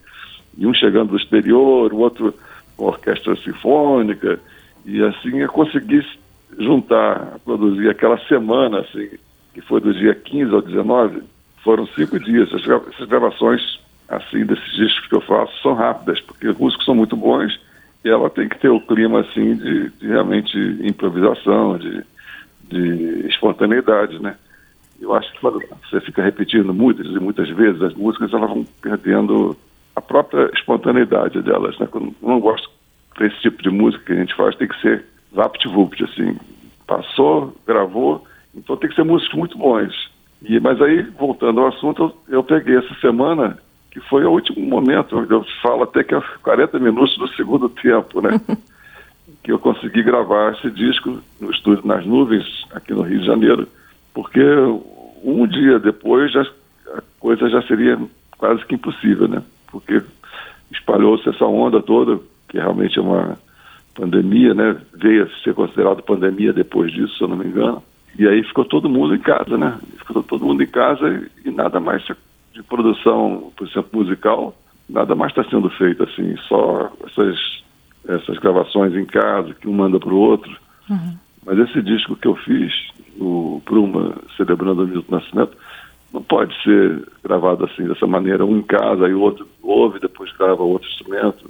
E 0.57 0.65
um 0.65 0.73
chegando 0.73 1.11
do 1.11 1.17
exterior, 1.17 1.93
o 1.93 1.97
outro 1.97 2.33
com 2.75 2.85
orquestra 2.85 3.35
sinfônica, 3.35 4.39
e 4.85 5.03
assim 5.03 5.39
eu 5.39 5.49
consegui 5.49 6.03
juntar, 6.57 7.39
produzir 7.43 7.89
aquela 7.89 8.17
semana, 8.27 8.79
assim, 8.79 9.09
que 9.53 9.61
foi 9.61 9.81
do 9.81 9.93
dia 9.93 10.15
15 10.15 10.53
ao 10.53 10.61
19, 10.61 11.21
foram 11.63 11.85
cinco 11.87 12.19
dias. 12.19 12.49
Essas 12.53 13.07
gravações, 13.07 13.79
assim, 14.07 14.45
desses 14.45 14.71
discos 14.75 15.07
que 15.07 15.15
eu 15.15 15.21
faço, 15.21 15.51
são 15.61 15.73
rápidas, 15.73 16.19
porque 16.21 16.47
os 16.47 16.57
músicos 16.57 16.85
são 16.85 16.95
muito 16.95 17.15
bons 17.15 17.59
e 18.03 18.09
ela 18.09 18.29
tem 18.29 18.47
que 18.47 18.59
ter 18.59 18.69
o 18.69 18.79
clima, 18.79 19.21
assim, 19.21 19.55
de, 19.55 19.89
de 19.89 20.07
realmente 20.07 20.57
improvisação, 20.81 21.77
de, 21.77 22.03
de 22.69 23.27
espontaneidade, 23.27 24.21
né? 24.21 24.35
Eu 24.99 25.13
acho 25.13 25.31
que 25.31 25.39
quando 25.39 25.61
você 25.89 26.01
fica 26.01 26.23
repetindo 26.23 26.73
muitas 26.73 27.05
e 27.05 27.19
muitas 27.19 27.49
vezes, 27.49 27.81
as 27.81 27.93
músicas 27.93 28.33
elas 28.33 28.49
vão 28.49 28.65
perdendo 28.81 29.55
a 29.95 30.01
própria 30.01 30.49
espontaneidade 30.53 31.41
delas, 31.41 31.77
né? 31.79 31.87
Eu 31.93 32.13
não 32.21 32.39
gosto 32.39 32.69
desse 33.17 33.39
tipo 33.41 33.61
de 33.61 33.69
música 33.69 34.05
que 34.05 34.13
a 34.13 34.15
gente 34.15 34.35
faz, 34.35 34.55
tem 34.55 34.67
que 34.67 34.81
ser 34.81 35.05
vapt-vupt, 35.31 36.03
assim. 36.03 36.37
Passou, 36.85 37.55
gravou, 37.65 38.25
então 38.55 38.77
tem 38.77 38.89
que 38.89 38.95
ser 38.95 39.03
músicos 39.03 39.37
muito 39.37 39.57
bons. 39.57 40.11
E, 40.41 40.59
mas 40.59 40.81
aí, 40.81 41.01
voltando 41.01 41.61
ao 41.61 41.67
assunto, 41.67 42.13
eu 42.29 42.43
peguei 42.43 42.77
essa 42.77 42.93
semana, 43.01 43.57
que 43.97 44.09
foi 44.09 44.23
o 44.23 44.31
último 44.31 44.63
momento, 44.63 45.25
eu 45.27 45.43
falo 45.59 45.81
até 45.81 46.03
que 46.03 46.13
é 46.13 46.21
40 46.43 46.77
minutos 46.77 47.17
do 47.17 47.27
segundo 47.29 47.67
tempo, 47.67 48.21
né? 48.21 48.39
que 49.43 49.51
eu 49.51 49.57
consegui 49.57 50.03
gravar 50.03 50.53
esse 50.53 50.69
disco 50.69 51.19
no 51.41 51.49
estúdio 51.49 51.87
Nas 51.87 52.05
Nuvens, 52.05 52.45
aqui 52.71 52.93
no 52.93 53.01
Rio 53.01 53.21
de 53.21 53.25
Janeiro, 53.25 53.67
porque 54.13 54.39
um 55.23 55.47
dia 55.47 55.79
depois 55.79 56.31
já, 56.31 56.43
a 56.93 57.01
coisa 57.19 57.49
já 57.49 57.59
seria 57.63 57.99
quase 58.37 58.63
que 58.67 58.75
impossível, 58.75 59.27
né? 59.27 59.41
Porque 59.71 59.99
espalhou-se 60.71 61.27
essa 61.27 61.45
onda 61.45 61.81
toda, 61.81 62.19
que 62.49 62.57
realmente 62.57 62.99
é 62.99 63.01
uma 63.01 63.35
pandemia, 63.95 64.53
né? 64.53 64.79
Veio 64.93 65.23
a 65.23 65.43
ser 65.43 65.55
considerado 65.55 66.03
pandemia 66.03 66.53
depois 66.53 66.91
disso, 66.91 67.17
se 67.17 67.23
eu 67.23 67.27
não 67.27 67.37
me 67.37 67.47
engano. 67.47 67.81
E 68.19 68.27
aí 68.27 68.43
ficou 68.43 68.63
todo 68.63 68.87
mundo 68.87 69.15
em 69.15 69.19
casa, 69.19 69.57
né? 69.57 69.75
Ficou 69.97 70.21
todo 70.21 70.45
mundo 70.45 70.61
em 70.61 70.67
casa 70.67 71.27
e 71.43 71.49
nada 71.49 71.79
mais 71.79 72.05
de 72.57 72.63
produção, 72.63 73.51
por 73.55 73.67
exemplo, 73.67 73.99
musical, 73.99 74.55
nada 74.89 75.13
mais 75.13 75.31
está 75.31 75.43
sendo 75.47 75.69
feito 75.69 76.03
assim, 76.03 76.35
só 76.47 76.91
essas, 77.05 77.37
essas 78.07 78.37
gravações 78.39 78.95
em 78.95 79.05
casa, 79.05 79.53
que 79.53 79.67
um 79.67 79.73
manda 79.73 79.99
para 79.99 80.13
o 80.13 80.17
outro. 80.17 80.51
Uhum. 80.89 81.15
Mas 81.45 81.59
esse 81.59 81.81
disco 81.83 82.15
que 82.15 82.27
eu 82.27 82.35
fiz, 82.35 82.73
o 83.19 83.61
Bruma, 83.63 84.15
celebrando 84.35 84.83
o 84.83 84.87
Milton 84.87 85.15
Nascimento, 85.15 85.55
não 86.11 86.23
pode 86.23 86.51
ser 86.63 87.07
gravado 87.23 87.65
assim, 87.65 87.87
dessa 87.87 88.07
maneira, 88.07 88.43
um 88.43 88.57
em 88.57 88.63
casa 88.63 89.07
e 89.07 89.13
o 89.13 89.21
outro 89.21 89.47
ouve, 89.61 89.99
depois 89.99 90.31
grava 90.33 90.63
outro 90.63 90.89
instrumento. 90.89 91.49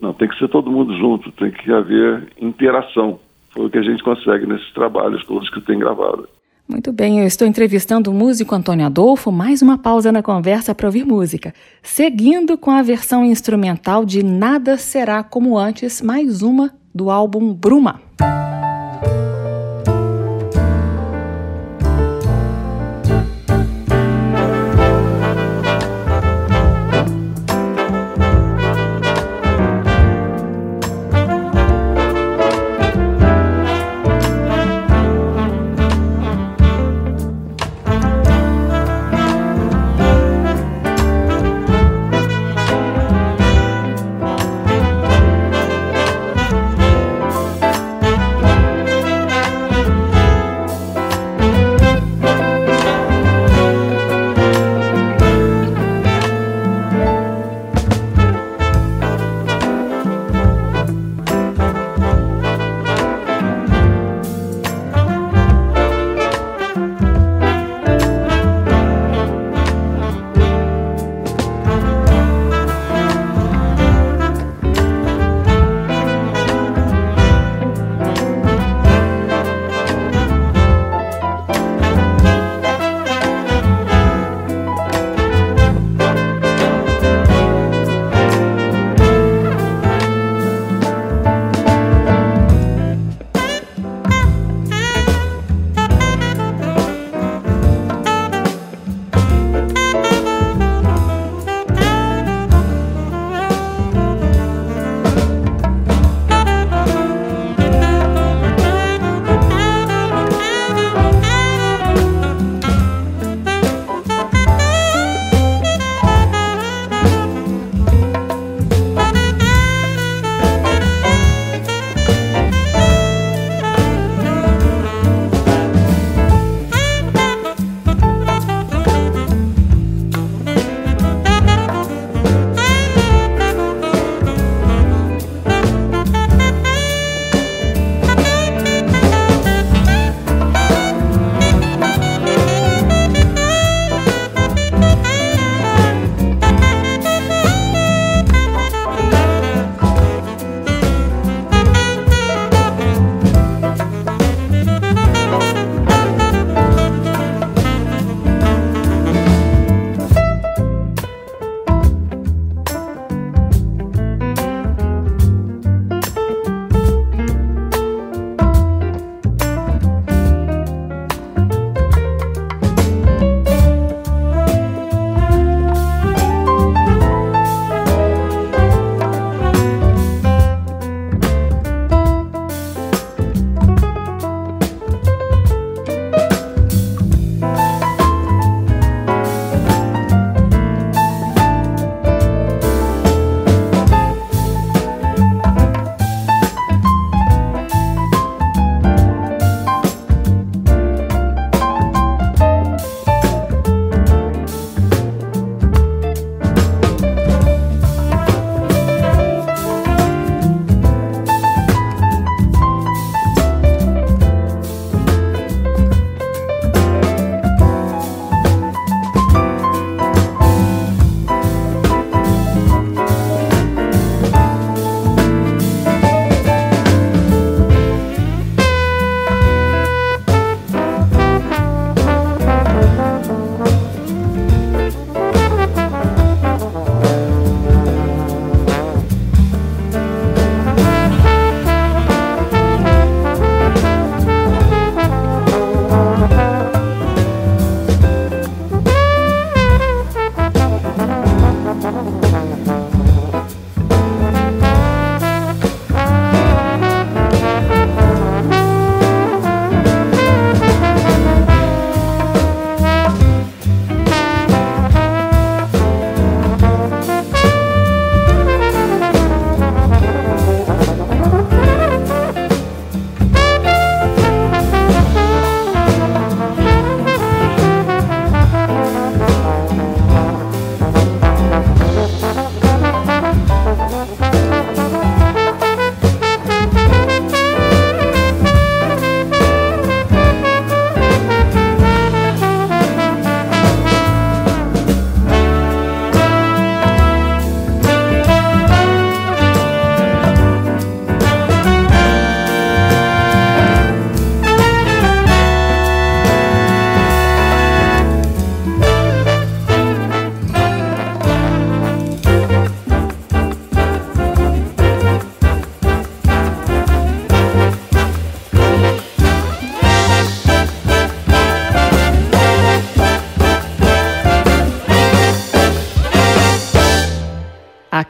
Não, 0.00 0.12
tem 0.12 0.28
que 0.28 0.38
ser 0.38 0.48
todo 0.48 0.70
mundo 0.70 0.96
junto, 0.96 1.32
tem 1.32 1.50
que 1.50 1.72
haver 1.72 2.28
interação. 2.40 3.18
Foi 3.50 3.66
o 3.66 3.70
que 3.70 3.78
a 3.78 3.82
gente 3.82 4.02
consegue 4.02 4.46
nesses 4.46 4.70
trabalhos 4.72 5.24
todos 5.24 5.50
que 5.50 5.60
tem 5.60 5.78
gravado. 5.78 6.28
Muito 6.68 6.92
bem, 6.92 7.20
eu 7.20 7.26
estou 7.26 7.46
entrevistando 7.46 8.10
o 8.10 8.14
músico 8.14 8.52
Antônio 8.52 8.84
Adolfo, 8.86 9.30
mais 9.30 9.62
uma 9.62 9.78
pausa 9.78 10.10
na 10.10 10.20
conversa 10.20 10.74
para 10.74 10.88
ouvir 10.88 11.06
música. 11.06 11.54
Seguindo 11.80 12.58
com 12.58 12.72
a 12.72 12.82
versão 12.82 13.24
instrumental 13.24 14.04
de 14.04 14.24
Nada 14.24 14.76
Será 14.76 15.22
Como 15.22 15.56
Antes, 15.56 16.02
mais 16.02 16.42
uma 16.42 16.74
do 16.92 17.08
álbum 17.08 17.54
Bruma. 17.54 18.00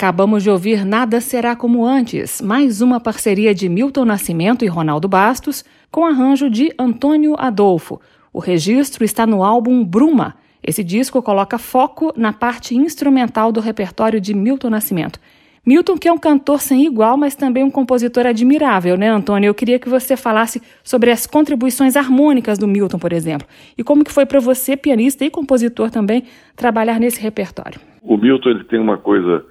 Acabamos 0.07 0.45
de 0.45 0.51
ouvir 0.51 0.85
Nada 0.85 1.21
Será 1.21 1.57
Como 1.57 1.85
Antes, 1.85 2.41
mais 2.41 2.81
uma 2.81 3.01
parceria 3.01 3.53
de 3.53 3.69
Milton 3.69 4.05
Nascimento 4.05 4.65
e 4.65 4.69
Ronaldo 4.69 5.09
Bastos, 5.09 5.65
com 5.91 6.07
arranjo 6.07 6.49
de 6.49 6.73
Antônio 6.79 7.35
Adolfo. 7.37 8.01
O 8.33 8.39
registro 8.39 9.05
está 9.05 9.27
no 9.27 9.43
álbum 9.43 9.85
Bruma. 9.85 10.37
Esse 10.63 10.85
disco 10.85 11.21
coloca 11.21 11.59
foco 11.59 12.13
na 12.17 12.33
parte 12.33 12.77
instrumental 12.77 13.51
do 13.51 13.59
repertório 13.59 14.21
de 14.21 14.33
Milton 14.33 14.71
Nascimento. 14.71 15.19
Milton, 15.67 15.99
que 15.99 16.07
é 16.07 16.13
um 16.13 16.19
cantor 16.19 16.61
sem 16.61 16.87
igual, 16.87 17.17
mas 17.17 17.35
também 17.35 17.65
um 17.65 17.71
compositor 17.71 18.27
admirável, 18.27 18.97
né, 18.97 19.09
Antônio? 19.09 19.49
Eu 19.49 19.55
queria 19.55 19.81
que 19.81 19.89
você 19.89 20.17
falasse 20.17 20.63
sobre 20.85 21.11
as 21.11 21.27
contribuições 21.27 21.97
harmônicas 21.97 22.61
do 22.61 22.69
Milton, 22.69 23.01
por 23.01 23.13
exemplo, 23.13 23.49
e 23.77 23.83
como 23.83 24.05
que 24.05 24.13
foi 24.13 24.25
para 24.25 24.39
você, 24.39 24.77
pianista 24.77 25.25
e 25.25 25.31
compositor 25.31 25.91
também, 25.91 26.23
trabalhar 26.55 27.01
nesse 27.01 27.21
repertório. 27.21 27.81
O 28.01 28.17
Milton 28.17 28.51
ele 28.51 28.63
tem 28.63 28.79
uma 28.79 28.97
coisa 28.97 29.45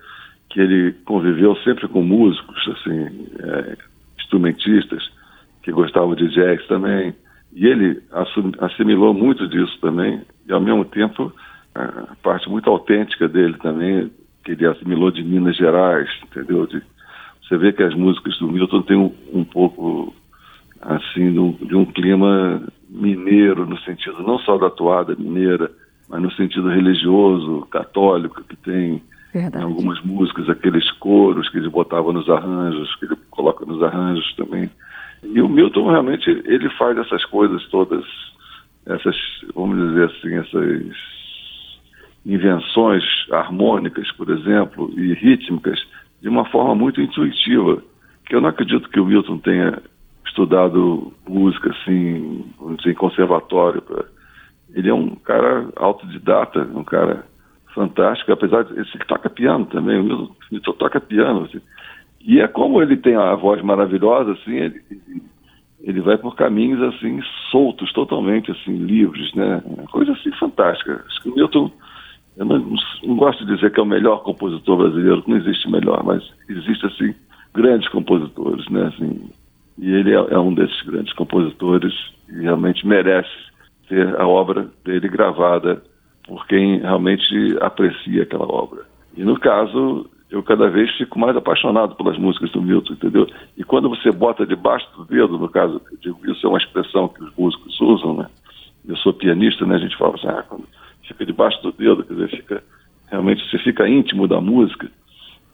que 0.55 0.61
ele 0.61 0.93
conviveu 1.03 1.53
sempre 1.65 1.85
com 1.89 2.01
músicos, 2.01 2.65
assim, 2.69 3.27
é, 3.43 3.77
instrumentistas 4.17 5.03
que 5.61 5.69
gostavam 5.69 6.15
de 6.15 6.29
jazz 6.29 6.65
também, 6.67 7.13
e 7.53 7.67
ele 7.67 8.01
assimilou 8.61 9.13
muito 9.13 9.49
disso 9.49 9.77
também, 9.81 10.21
e 10.47 10.53
ao 10.53 10.61
mesmo 10.61 10.85
tempo 10.85 11.29
a 11.75 12.15
parte 12.23 12.49
muito 12.49 12.69
autêntica 12.69 13.27
dele 13.27 13.55
também 13.57 14.09
que 14.45 14.53
ele 14.53 14.65
assimilou 14.65 15.11
de 15.11 15.21
Minas 15.23 15.57
Gerais, 15.57 16.09
entendeu? 16.23 16.65
De, 16.67 16.81
você 17.43 17.57
vê 17.57 17.73
que 17.73 17.83
as 17.83 17.93
músicas 17.93 18.37
do 18.37 18.47
Milton 18.47 18.81
têm 18.83 18.95
um, 18.95 19.13
um 19.33 19.43
pouco 19.43 20.15
assim 20.79 21.33
de 21.33 21.39
um, 21.39 21.51
de 21.51 21.75
um, 21.75 21.83
clima 21.83 22.63
mineiro 22.87 23.65
no 23.65 23.77
sentido 23.79 24.23
não 24.23 24.39
só 24.39 24.57
da 24.57 24.69
toada 24.69 25.17
mineira, 25.17 25.69
mas 26.07 26.21
no 26.21 26.31
sentido 26.31 26.69
religioso, 26.69 27.67
católico 27.69 28.41
que 28.45 28.55
tem 28.55 29.03
em 29.35 29.63
algumas 29.63 30.01
músicas 30.01 30.49
aqueles 30.49 30.89
coros 30.91 31.49
que 31.49 31.57
ele 31.57 31.69
botava 31.69 32.13
nos 32.13 32.29
arranjos, 32.29 32.95
que 32.95 33.05
ele 33.05 33.15
coloca 33.29 33.65
nos 33.65 33.83
arranjos 33.83 34.33
também. 34.35 34.69
E 35.23 35.41
o 35.41 35.49
Milton 35.49 35.89
realmente 35.89 36.29
ele 36.29 36.69
faz 36.71 36.97
essas 36.97 37.25
coisas 37.25 37.65
todas, 37.67 38.05
essas, 38.85 39.15
vamos 39.53 39.77
dizer 39.89 40.05
assim, 40.05 40.35
essas 40.35 40.95
invenções 42.25 43.03
harmônicas, 43.31 44.11
por 44.13 44.29
exemplo, 44.29 44.91
e 44.97 45.13
rítmicas 45.13 45.85
de 46.21 46.29
uma 46.29 46.45
forma 46.45 46.73
muito 46.73 47.01
intuitiva, 47.01 47.81
que 48.25 48.35
eu 48.35 48.41
não 48.41 48.49
acredito 48.49 48.89
que 48.89 48.99
o 48.99 49.05
Milton 49.05 49.37
tenha 49.39 49.81
estudado 50.25 51.13
música 51.27 51.71
assim, 51.71 52.45
vamos 52.57 52.77
dizer, 52.77 52.91
em 52.91 52.95
conservatório. 52.95 53.83
Ele 54.73 54.89
é 54.89 54.93
um 54.93 55.15
cara 55.15 55.69
autodidata, 55.75 56.67
um 56.73 56.83
cara 56.83 57.25
fantástico, 57.75 58.31
apesar 58.31 58.63
de 58.63 58.73
ele 58.73 58.85
toca 59.07 59.29
piano 59.29 59.65
também, 59.65 59.99
o 59.99 60.03
Milton, 60.03 60.35
Milton 60.51 60.71
toca 60.73 60.99
piano. 60.99 61.43
Assim. 61.43 61.61
E 62.21 62.39
é 62.39 62.47
como 62.47 62.81
ele 62.81 62.97
tem 62.97 63.15
a 63.15 63.35
voz 63.35 63.61
maravilhosa, 63.61 64.31
assim, 64.31 64.55
ele, 64.55 64.81
ele 65.83 66.01
vai 66.01 66.17
por 66.17 66.35
caminhos 66.35 66.81
assim 66.81 67.21
soltos, 67.51 67.91
totalmente 67.93 68.49
assim 68.49 68.75
livres, 68.77 69.31
né? 69.35 69.61
Uma 69.65 69.87
coisa 69.87 70.13
assim 70.13 70.31
fantástica. 70.31 71.03
Acho 71.05 71.21
que 71.21 71.29
o 71.29 71.35
Milton 71.35 71.69
eu 72.37 72.45
não, 72.45 72.75
não, 73.03 73.15
gosto 73.15 73.45
de 73.45 73.55
dizer 73.55 73.71
que 73.71 73.79
é 73.79 73.83
o 73.83 73.85
melhor 73.85 74.21
compositor 74.23 74.77
brasileiro, 74.77 75.23
não 75.25 75.37
existe 75.37 75.69
melhor, 75.69 76.03
mas 76.03 76.21
existe 76.49 76.85
assim 76.85 77.15
grandes 77.53 77.87
compositores, 77.89 78.67
né? 78.69 78.87
Assim, 78.87 79.29
e 79.77 79.89
ele 79.89 80.11
é, 80.11 80.33
é 80.33 80.39
um 80.39 80.53
desses 80.53 80.81
grandes 80.81 81.13
compositores 81.13 81.93
e 82.29 82.41
realmente 82.41 82.85
merece 82.85 83.29
ter 83.87 84.19
a 84.19 84.27
obra 84.27 84.67
dele 84.83 85.07
gravada 85.07 85.81
por 86.27 86.45
quem 86.47 86.79
realmente 86.79 87.57
aprecia 87.61 88.23
aquela 88.23 88.45
obra. 88.45 88.83
E 89.15 89.23
no 89.23 89.39
caso, 89.39 90.09
eu 90.29 90.41
cada 90.43 90.69
vez 90.69 90.91
fico 90.97 91.19
mais 91.19 91.35
apaixonado 91.37 91.95
pelas 91.95 92.17
músicas 92.17 92.51
do 92.51 92.61
Milton, 92.61 92.93
entendeu? 92.93 93.27
E 93.57 93.63
quando 93.63 93.89
você 93.89 94.11
bota 94.11 94.45
debaixo 94.45 94.87
do 94.97 95.05
dedo, 95.05 95.37
no 95.37 95.49
caso, 95.49 95.81
digo, 96.01 96.19
isso 96.29 96.45
é 96.45 96.49
uma 96.49 96.57
expressão 96.57 97.07
que 97.07 97.23
os 97.23 97.33
músicos 97.37 97.79
usam, 97.79 98.17
né? 98.17 98.27
Eu 98.87 98.97
sou 98.97 99.13
pianista, 99.13 99.65
né? 99.65 99.75
A 99.75 99.79
gente 99.79 99.97
fala 99.97 100.15
assim, 100.15 100.27
ah, 100.27 100.43
quando 100.47 100.65
fica 101.07 101.25
debaixo 101.25 101.61
do 101.61 101.71
dedo, 101.71 102.03
quer 102.03 102.13
dizer, 102.13 102.29
fica, 102.29 102.63
realmente 103.09 103.49
você 103.49 103.57
fica 103.59 103.87
íntimo 103.87 104.27
da 104.27 104.41
música, 104.41 104.89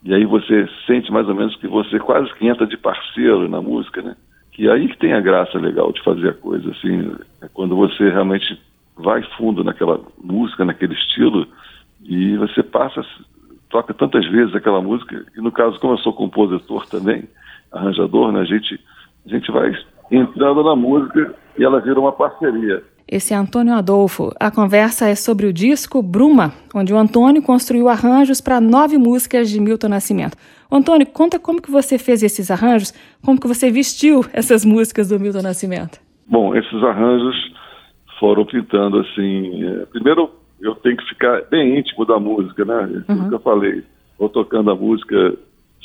e 0.04 0.14
aí 0.14 0.26
você 0.26 0.68
sente 0.88 1.12
mais 1.12 1.28
ou 1.28 1.36
menos 1.36 1.56
que 1.58 1.68
você 1.68 2.00
quase 2.00 2.34
que 2.36 2.48
entra 2.48 2.66
de 2.66 2.78
parceiro 2.78 3.48
na 3.48 3.62
música, 3.62 4.02
né? 4.02 4.16
Que 4.52 4.68
é 4.68 4.72
aí 4.72 4.88
que 4.88 4.98
tem 4.98 5.14
a 5.14 5.22
graça 5.22 5.58
legal 5.60 5.92
de 5.92 6.02
fazer 6.04 6.30
a 6.30 6.34
coisa, 6.34 6.72
assim, 6.72 7.14
é 7.42 7.48
quando 7.54 7.76
você 7.76 8.10
realmente 8.10 8.60
vai 9.02 9.24
fundo 9.38 9.64
naquela 9.64 10.00
música, 10.24 10.66
naquele 10.66 10.94
estilo, 10.94 11.48
e 12.04 12.38
você 12.38 12.64
passa, 12.64 13.06
toca 13.70 13.94
tantas 13.94 14.26
vezes 14.30 14.56
aquela 14.56 14.82
música, 14.82 15.26
e 15.36 15.42
no 15.42 15.52
caso, 15.52 15.80
como 15.80 15.94
eu 15.94 15.98
sou 16.00 16.14
compositor 16.14 16.86
também, 16.88 17.28
arranjador, 17.72 18.32
né, 18.32 18.42
a 18.42 18.46
gente, 18.46 18.80
a 19.26 19.30
gente 19.30 19.52
vai 19.52 19.72
entrando 20.12 20.64
na 20.64 20.76
música 20.76 21.34
e 21.58 21.64
ela 21.64 21.80
vira 21.80 22.00
uma 22.00 22.12
parceria. 22.12 22.84
Esse 23.08 23.34
é 23.34 23.38
Antônio 23.38 23.74
Adolfo. 23.74 24.32
A 24.40 24.50
conversa 24.50 25.10
é 25.10 25.16
sobre 25.16 25.46
o 25.46 25.52
disco 25.52 26.02
Bruma, 26.02 26.54
onde 26.74 26.94
o 26.94 26.98
Antônio 26.98 27.42
construiu 27.42 27.90
arranjos 27.90 28.40
para 28.40 28.62
nove 28.62 28.98
músicas 28.98 29.50
de 29.50 29.60
Milton 29.60 29.90
Nascimento. 29.90 30.38
Antônio, 30.72 31.06
conta 31.06 31.38
como 31.38 31.62
que 31.62 31.70
você 31.70 31.98
fez 31.98 32.24
esses 32.24 32.50
arranjos, 32.50 32.94
como 33.22 33.40
que 33.40 33.48
você 33.48 33.70
vestiu 33.70 34.26
essas 34.32 34.64
músicas 34.64 35.10
do 35.10 35.20
Milton 35.20 35.42
Nascimento. 35.42 36.00
Bom, 36.26 36.56
esses 36.56 36.82
arranjos 36.84 37.36
foram 38.22 38.46
pintando 38.46 39.00
assim. 39.00 39.66
É, 39.66 39.86
primeiro, 39.88 40.30
eu 40.62 40.76
tenho 40.76 40.96
que 40.96 41.10
ficar 41.10 41.42
bem 41.50 41.80
íntimo 41.80 42.06
da 42.06 42.20
música, 42.20 42.64
né? 42.64 43.04
Uhum. 43.10 43.30
que 43.30 43.36
eu 43.36 43.40
falei. 43.40 43.84
Vou 44.20 44.30
tocando 44.30 44.70
a 44.70 44.76
música, 44.76 45.34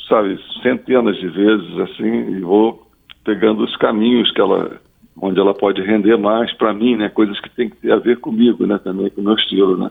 sabe, 0.07 0.39
centenas 0.61 1.17
de 1.17 1.27
vezes 1.27 1.79
assim, 1.79 2.37
e 2.37 2.41
vou 2.41 2.87
pegando 3.25 3.63
os 3.63 3.75
caminhos 3.77 4.31
que 4.31 4.39
ela 4.39 4.79
onde 5.19 5.39
ela 5.39 5.51
pode 5.51 5.81
render 5.81 6.15
mais 6.15 6.53
para 6.53 6.71
mim, 6.71 6.95
né? 6.95 7.09
Coisas 7.09 7.39
que 7.39 7.49
tem 7.49 7.69
que 7.71 7.77
ter 7.77 7.91
a 7.91 7.97
ver 7.97 8.19
comigo, 8.19 8.67
né? 8.67 8.77
Também 8.77 9.09
com 9.09 9.21
o 9.21 9.23
meu 9.23 9.33
estilo, 9.33 9.75
né? 9.75 9.89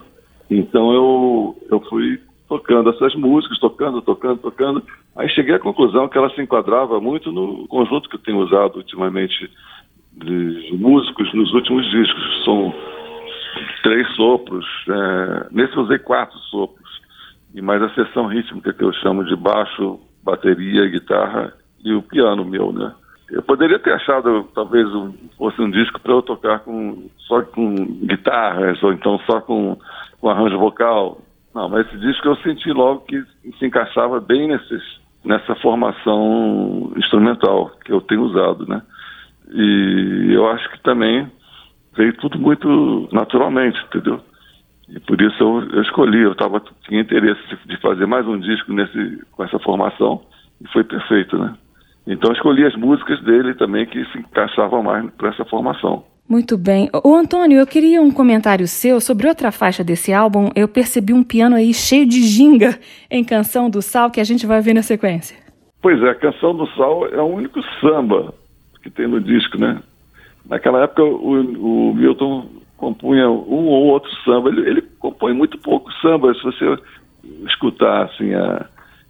Então 0.48 0.94
eu 0.94 1.56
eu 1.68 1.80
fui 1.80 2.20
tocando 2.48 2.90
essas 2.90 3.12
músicas, 3.16 3.58
tocando, 3.58 4.00
tocando, 4.00 4.38
tocando. 4.38 4.82
Aí 5.16 5.28
cheguei 5.30 5.56
à 5.56 5.58
conclusão 5.58 6.08
que 6.08 6.16
ela 6.16 6.30
se 6.30 6.40
enquadrava 6.40 7.00
muito 7.00 7.32
no 7.32 7.66
conjunto 7.66 8.08
que 8.08 8.14
eu 8.14 8.20
tenho 8.20 8.38
usado 8.38 8.76
ultimamente 8.76 9.50
de 10.16 10.76
músicos 10.76 11.32
nos 11.34 11.52
últimos 11.52 11.88
discos. 11.90 12.44
São 12.44 12.74
três 13.82 14.08
sopros. 14.14 14.66
É, 14.88 15.46
nesse 15.50 15.78
usei 15.78 15.98
quatro 15.98 16.38
sopros. 16.50 16.86
E 17.54 17.62
mais 17.62 17.82
a 17.82 17.90
sessão 17.90 18.26
rítmica 18.26 18.72
que 18.72 18.84
eu 18.84 18.92
chamo 18.94 19.24
de 19.24 19.36
baixo, 19.36 20.00
bateria, 20.22 20.88
guitarra 20.88 21.52
e 21.84 21.92
o 21.92 22.02
piano 22.02 22.44
meu, 22.44 22.72
né? 22.72 22.92
Eu 23.30 23.42
poderia 23.42 23.78
ter 23.78 23.92
achado, 23.92 24.48
talvez, 24.54 24.86
um, 24.94 25.12
fosse 25.36 25.60
um 25.60 25.70
disco 25.70 26.00
para 26.00 26.12
eu 26.12 26.22
tocar 26.22 26.60
com, 26.60 27.08
só 27.18 27.42
com 27.42 27.74
guitarras, 27.74 28.80
ou 28.82 28.92
então 28.92 29.18
só 29.20 29.40
com, 29.40 29.76
com 30.20 30.28
arranjo 30.28 30.58
vocal. 30.58 31.20
Não, 31.54 31.68
mas 31.68 31.86
esse 31.86 31.98
disco 31.98 32.28
eu 32.28 32.36
senti 32.36 32.70
logo 32.70 33.00
que 33.00 33.20
se 33.58 33.66
encaixava 33.66 34.20
bem 34.20 34.48
nesses, 34.48 34.82
nessa 35.24 35.54
formação 35.56 36.92
instrumental 36.96 37.72
que 37.84 37.92
eu 37.92 38.00
tenho 38.00 38.22
usado, 38.22 38.66
né? 38.66 38.82
E 39.52 40.32
eu 40.32 40.48
acho 40.48 40.70
que 40.70 40.82
também 40.82 41.30
veio 41.96 42.12
tudo 42.14 42.38
muito 42.38 43.08
naturalmente, 43.12 43.78
entendeu? 43.86 44.20
E 44.88 45.00
por 45.00 45.20
isso 45.20 45.36
eu, 45.42 45.62
eu 45.72 45.82
escolhi, 45.82 46.22
eu 46.22 46.34
tava, 46.34 46.62
tinha 46.86 47.00
interesse 47.00 47.40
de 47.66 47.76
fazer 47.80 48.06
mais 48.06 48.26
um 48.26 48.38
disco 48.38 48.72
nesse, 48.72 49.20
com 49.32 49.44
essa 49.44 49.58
formação 49.58 50.22
e 50.60 50.68
foi 50.68 50.84
perfeito, 50.84 51.36
né? 51.38 51.54
Então 52.06 52.32
escolhi 52.32 52.64
as 52.64 52.76
músicas 52.76 53.20
dele 53.22 53.54
também 53.54 53.84
que 53.84 54.04
se 54.06 54.18
encaixavam 54.18 54.82
mais 54.82 55.10
para 55.14 55.30
essa 55.30 55.44
formação. 55.44 56.04
Muito 56.28 56.56
bem. 56.56 56.88
O 57.04 57.14
Antônio, 57.14 57.58
eu 57.58 57.66
queria 57.66 58.00
um 58.00 58.10
comentário 58.10 58.66
seu 58.66 59.00
sobre 59.00 59.28
outra 59.28 59.52
faixa 59.52 59.84
desse 59.84 60.12
álbum. 60.12 60.50
Eu 60.54 60.68
percebi 60.68 61.12
um 61.12 61.22
piano 61.22 61.56
aí 61.56 61.72
cheio 61.72 62.06
de 62.06 62.22
ginga 62.22 62.78
em 63.10 63.24
Canção 63.24 63.70
do 63.70 63.80
Sal 63.80 64.10
que 64.10 64.20
a 64.20 64.24
gente 64.24 64.46
vai 64.46 64.60
ver 64.60 64.74
na 64.74 64.82
sequência. 64.82 65.36
Pois 65.80 66.00
é, 66.02 66.14
Canção 66.14 66.54
do 66.54 66.66
Sal 66.70 67.06
é 67.08 67.20
o 67.20 67.26
único 67.26 67.60
samba 67.80 68.34
que 68.86 68.90
tem 68.90 69.08
no 69.08 69.20
disco, 69.20 69.58
né? 69.58 69.82
Naquela 70.48 70.84
época 70.84 71.02
o, 71.02 71.90
o 71.90 71.94
Milton 71.94 72.48
compunha 72.76 73.28
um 73.28 73.66
ou 73.66 73.86
outro 73.86 74.10
samba. 74.24 74.48
Ele, 74.48 74.68
ele 74.68 74.82
compõe 75.00 75.32
muito 75.32 75.58
pouco 75.58 75.92
samba. 75.94 76.32
Se 76.34 76.42
você 76.44 76.78
escutar 77.46 78.04
assim 78.04 78.32
a 78.34 78.66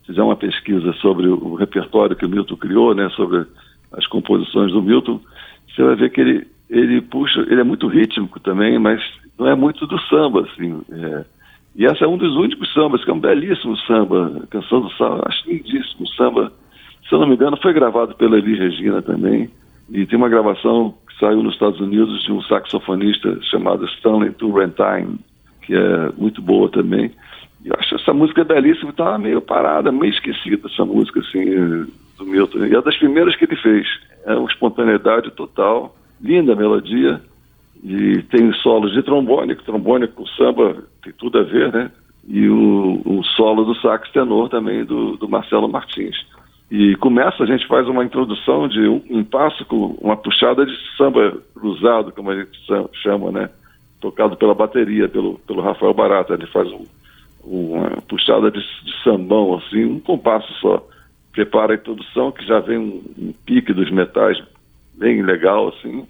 fizer 0.07 0.23
uma 0.23 0.37
pesquisa 0.37 0.93
sobre 0.95 1.29
o 1.29 1.55
repertório 1.57 2.17
que 2.17 2.25
o 2.25 2.29
Milton 2.29 2.57
criou, 2.57 2.95
né, 2.95 3.11
sobre 3.11 3.45
as 3.93 4.07
composições 4.07 4.73
do 4.73 4.81
Milton, 4.81 5.21
você 5.69 5.83
vai 5.83 5.97
ver 5.97 6.11
que 6.11 6.21
ele, 6.21 6.47
ele 6.71 7.01
puxa, 7.03 7.41
ele 7.41 7.61
é 7.61 7.65
muito 7.65 7.89
rítmico 7.89 8.41
também, 8.41 8.79
mas 8.79 9.03
não 9.39 9.47
é 9.49 9.55
muito 9.55 9.87
do 9.87 10.01
samba, 10.03 10.43
assim. 10.43 10.81
É. 10.91 11.25
E 11.75 11.85
esse 11.85 12.03
é 12.03 12.09
um 12.09 12.17
dos 12.17 12.35
únicos 12.37 12.73
sambas, 12.73 13.05
que 13.05 13.11
é 13.11 13.13
um 13.13 13.21
belíssimo 13.21 13.77
samba, 13.79 14.47
Canção 14.49 14.81
do 14.81 14.91
Sal, 14.93 15.21
acho 15.27 15.51
lindíssimo 15.51 16.07
samba. 16.17 16.53
Se 17.07 17.15
eu 17.15 17.19
não 17.19 17.27
me 17.27 17.35
engano, 17.35 17.59
foi 17.61 17.73
gravado 17.73 18.15
pela 18.15 18.39
Elis 18.39 18.59
Regina 18.59 19.03
também. 19.03 19.51
E 19.91 20.05
tem 20.07 20.19
uma 20.19 20.29
gravação 20.29 20.95
que 21.09 21.19
saiu 21.19 21.43
nos 21.43 21.55
Estados 21.55 21.81
Unidos 21.81 22.23
de 22.25 22.33
um 22.33 22.43
saxofonista 22.43 23.39
chamado 23.43 23.85
Stanley 23.87 24.33
Turrentine, 24.33 25.19
que 25.63 25.75
é 25.75 26.11
muito 26.17 26.43
boa 26.43 26.69
também. 26.69 27.11
Eu 27.65 27.75
acho 27.79 27.97
essa 27.97 28.13
música 28.13 28.45
belíssima, 28.45 28.91
estava 28.91 29.19
meio 29.19 29.41
parada, 29.41 29.91
meio 29.91 30.13
esquecida 30.13 30.69
essa 30.69 30.85
música, 30.85 31.21
assim, 31.21 31.45
do 32.17 32.25
Milton. 32.25 32.67
E 32.67 32.75
é 32.75 32.83
das 32.83 32.97
primeiras 32.97 33.35
que 33.37 33.45
ele 33.45 33.57
fez. 33.57 33.87
É 34.25 34.35
uma 34.35 34.49
espontaneidade 34.49 35.31
total, 35.33 35.97
linda 36.21 36.53
a 36.53 36.57
melodia, 36.57 37.21
e 37.83 38.23
tem 38.31 38.53
solos 38.55 38.93
de 38.93 39.03
trombone, 39.03 39.55
que 39.55 39.65
trombone 39.65 40.09
com 40.09 40.27
samba 40.27 40.77
tem 41.03 41.13
tudo 41.13 41.39
a 41.39 41.43
ver, 41.43 41.73
né? 41.73 41.91
E 42.29 42.49
o, 42.49 43.03
o 43.05 43.25
solo 43.37 43.65
do 43.65 43.75
sax 43.77 44.11
tenor 44.11 44.49
também, 44.49 44.85
do, 44.85 45.17
do 45.17 45.29
Marcelo 45.29 45.69
Martins. 45.69 46.17
E 46.71 46.97
começa, 46.97 47.43
a 47.43 47.47
gente 47.47 47.67
faz 47.67 47.87
uma 47.89 48.05
introdução 48.05 48.67
de 48.67 48.81
um, 48.89 49.01
um 49.11 49.25
passo 49.25 49.65
com 49.67 49.97
uma 50.01 50.17
puxada 50.17 50.67
de 50.67 50.75
samba 50.97 51.39
cruzado, 51.55 52.11
como 52.13 52.31
a 52.31 52.37
gente 52.37 52.59
chama, 53.03 53.31
né? 53.31 53.51
Tocado 54.01 54.37
pela 54.37 54.55
bateria, 54.55 55.09
pelo, 55.09 55.39
pelo 55.47 55.63
Rafael 55.63 55.95
Barata. 55.95 56.35
Ele 56.35 56.47
faz 56.47 56.69
um, 56.73 56.85
uma 57.45 58.03
puxada 58.09 58.51
de, 58.51 58.59
de 58.59 59.03
sambão, 59.05 59.55
assim, 59.55 59.85
um 59.85 60.01
compasso 60.01 60.53
só. 60.55 60.85
Prepara 61.33 61.73
a 61.73 61.77
introdução, 61.77 62.33
que 62.33 62.45
já 62.45 62.59
vem 62.59 62.79
um, 62.79 63.03
um 63.17 63.33
pique 63.45 63.73
dos 63.73 63.91
metais 63.91 64.43
bem 64.99 65.23
legal, 65.23 65.69
assim. 65.69 66.05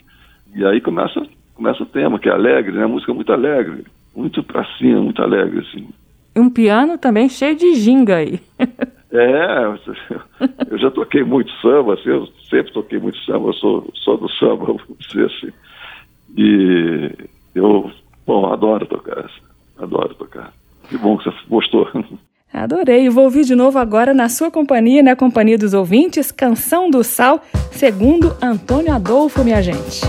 E 0.55 0.65
aí 0.65 0.81
começa, 0.81 1.23
começa 1.55 1.83
o 1.83 1.87
tema, 1.87 2.19
que 2.19 2.31
é 2.31 2.33
alegre, 2.33 2.73
né? 2.73 2.85
A 2.85 2.89
música 2.89 3.13
é 3.13 3.15
muito 3.15 3.33
alegre, 3.33 3.85
muito 4.15 4.43
pra 4.43 4.65
cima, 4.79 5.03
muito 5.03 5.23
alegre, 5.23 5.61
assim. 5.61 5.87
Um 6.35 6.49
piano 6.49 6.97
também 6.97 7.29
cheio 7.29 7.57
de 7.57 7.75
ginga 7.75 8.17
aí. 8.17 8.41
é, 9.11 9.75
eu 10.77 10.81
já 10.81 10.91
toquei 10.91 11.25
muito 11.25 11.51
samba, 11.63 11.95
assim, 11.95 12.11
eu 12.11 12.29
sempre 12.51 12.73
toquei 12.73 12.99
muito 12.99 13.19
samba, 13.25 13.49
eu 13.49 13.55
sou, 13.55 13.91
sou 13.95 14.19
do 14.19 14.29
samba, 14.33 14.67
vamos 14.77 14.83
dizer 14.99 15.25
assim. 15.27 15.53
E 16.37 17.11
eu, 17.55 17.91
bom, 18.27 18.53
adoro 18.53 18.85
tocar, 18.87 19.31
adoro 19.79 20.15
tocar. 20.15 20.53
Que 20.89 20.99
bom 20.99 21.17
que 21.17 21.25
você 21.25 21.37
gostou. 21.49 21.89
Adorei. 22.53 23.11
Vou 23.11 23.25
ouvir 23.25 23.45
de 23.45 23.55
novo 23.55 23.79
agora 23.79 24.15
na 24.15 24.29
sua 24.29 24.51
companhia, 24.51 25.03
na 25.03 25.17
companhia 25.17 25.59
dos 25.59 25.75
ouvintes, 25.75 26.31
Canção 26.31 26.89
do 26.89 27.03
Sal, 27.03 27.43
segundo 27.73 28.35
Antônio 28.41 28.95
Adolfo, 28.95 29.45
minha 29.45 29.61
gente. 29.61 30.01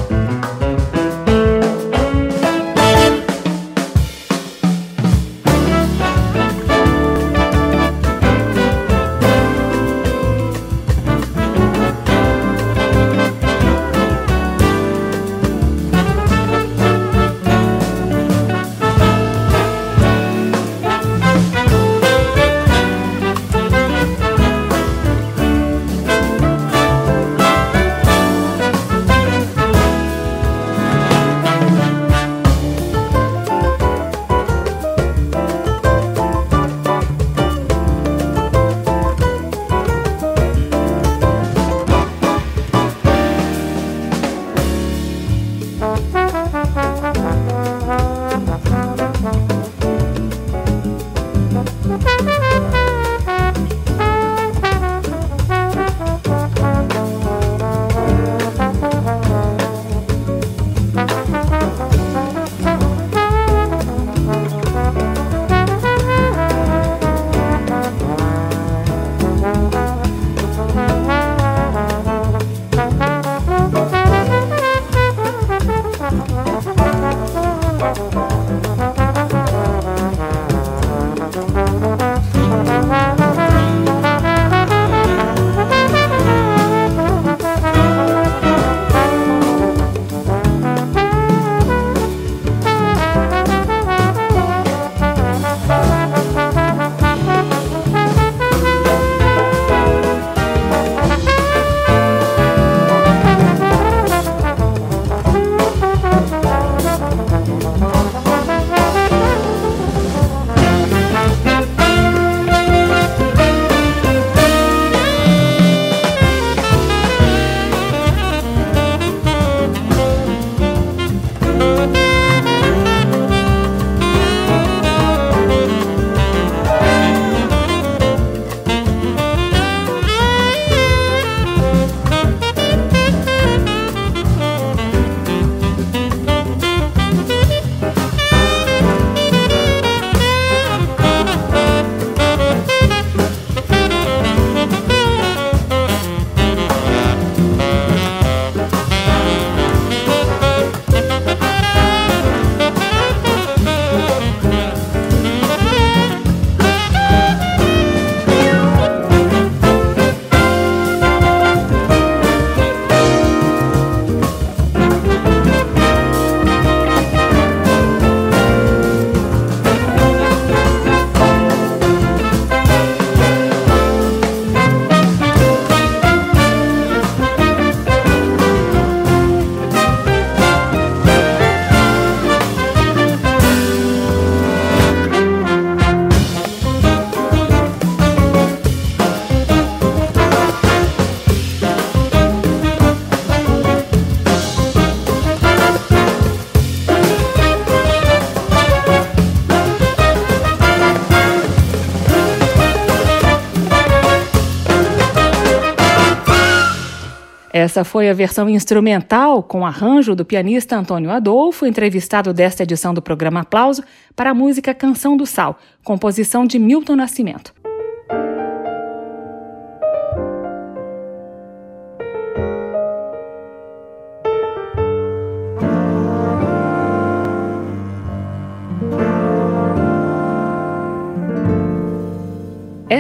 Essa 207.60 207.84
foi 207.84 208.08
a 208.08 208.14
versão 208.14 208.48
instrumental 208.48 209.42
com 209.42 209.66
arranjo 209.66 210.14
do 210.14 210.24
pianista 210.24 210.78
Antônio 210.78 211.10
Adolfo, 211.10 211.66
entrevistado 211.66 212.32
desta 212.32 212.62
edição 212.62 212.94
do 212.94 213.02
programa 213.02 213.40
Aplauso, 213.40 213.84
para 214.16 214.30
a 214.30 214.34
música 214.36 214.76
Canção 214.76 215.18
do 215.18 215.26
Sal, 215.26 215.58
composição 215.84 216.46
de 216.46 216.60
Milton 216.60 216.96
Nascimento. 216.96 217.56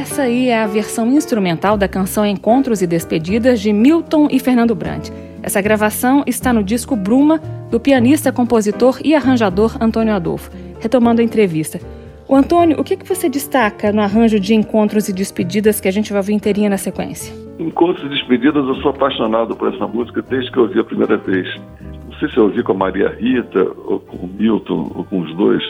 Essa 0.10 0.22
aí 0.22 0.48
é 0.48 0.64
a 0.64 0.66
versão 0.66 1.12
instrumental 1.12 1.78
da 1.78 1.86
canção 1.86 2.26
Encontros 2.26 2.82
e 2.82 2.88
Despedidas 2.88 3.60
de 3.60 3.74
Milton 3.74 4.30
e 4.32 4.40
Fernando 4.40 4.74
Brandt. 4.74 5.12
Essa 5.44 5.62
gravação 5.62 6.24
está 6.26 6.54
no 6.54 6.64
disco 6.64 6.96
Bruma, 6.96 7.40
do 7.70 7.78
pianista, 7.78 8.32
compositor 8.32 9.00
e 9.04 9.14
arranjador 9.14 9.78
Antônio 9.82 10.14
Adolfo. 10.14 10.50
Retomando 10.80 11.20
a 11.20 11.24
entrevista. 11.24 11.80
O 12.26 12.36
Antônio, 12.36 12.80
o 12.80 12.86
que, 12.86 12.96
que 12.96 13.08
você 13.08 13.28
destaca 13.30 13.92
no 13.92 14.02
arranjo 14.02 14.40
de 14.40 14.56
Encontros 14.56 15.10
e 15.10 15.14
Despedidas 15.14 15.82
que 15.82 15.90
a 15.90 15.92
gente 15.92 16.14
vai 16.14 16.22
ver 16.22 16.34
inteirinha 16.34 16.70
na 16.70 16.78
sequência? 16.78 17.36
Encontros 17.60 18.06
e 18.06 18.10
Despedidas, 18.10 18.66
eu 18.66 18.76
sou 18.76 18.92
apaixonado 18.92 19.58
por 19.58 19.72
essa 19.72 19.86
música 19.86 20.22
desde 20.22 20.50
que 20.50 20.58
eu 20.58 20.64
ouvi 20.64 20.80
a 20.80 20.86
primeira 20.86 21.18
vez. 21.18 21.54
Não 22.06 22.18
sei 22.18 22.30
se 22.30 22.38
eu 22.38 22.46
ouvi 22.46 22.64
com 22.64 22.72
a 22.72 22.76
Maria 22.76 23.10
Rita, 23.10 23.62
ou 23.86 24.00
com 24.00 24.26
o 24.26 24.28
Milton, 24.28 24.90
ou 24.96 25.04
com 25.04 25.20
os 25.20 25.36
dois. 25.36 25.62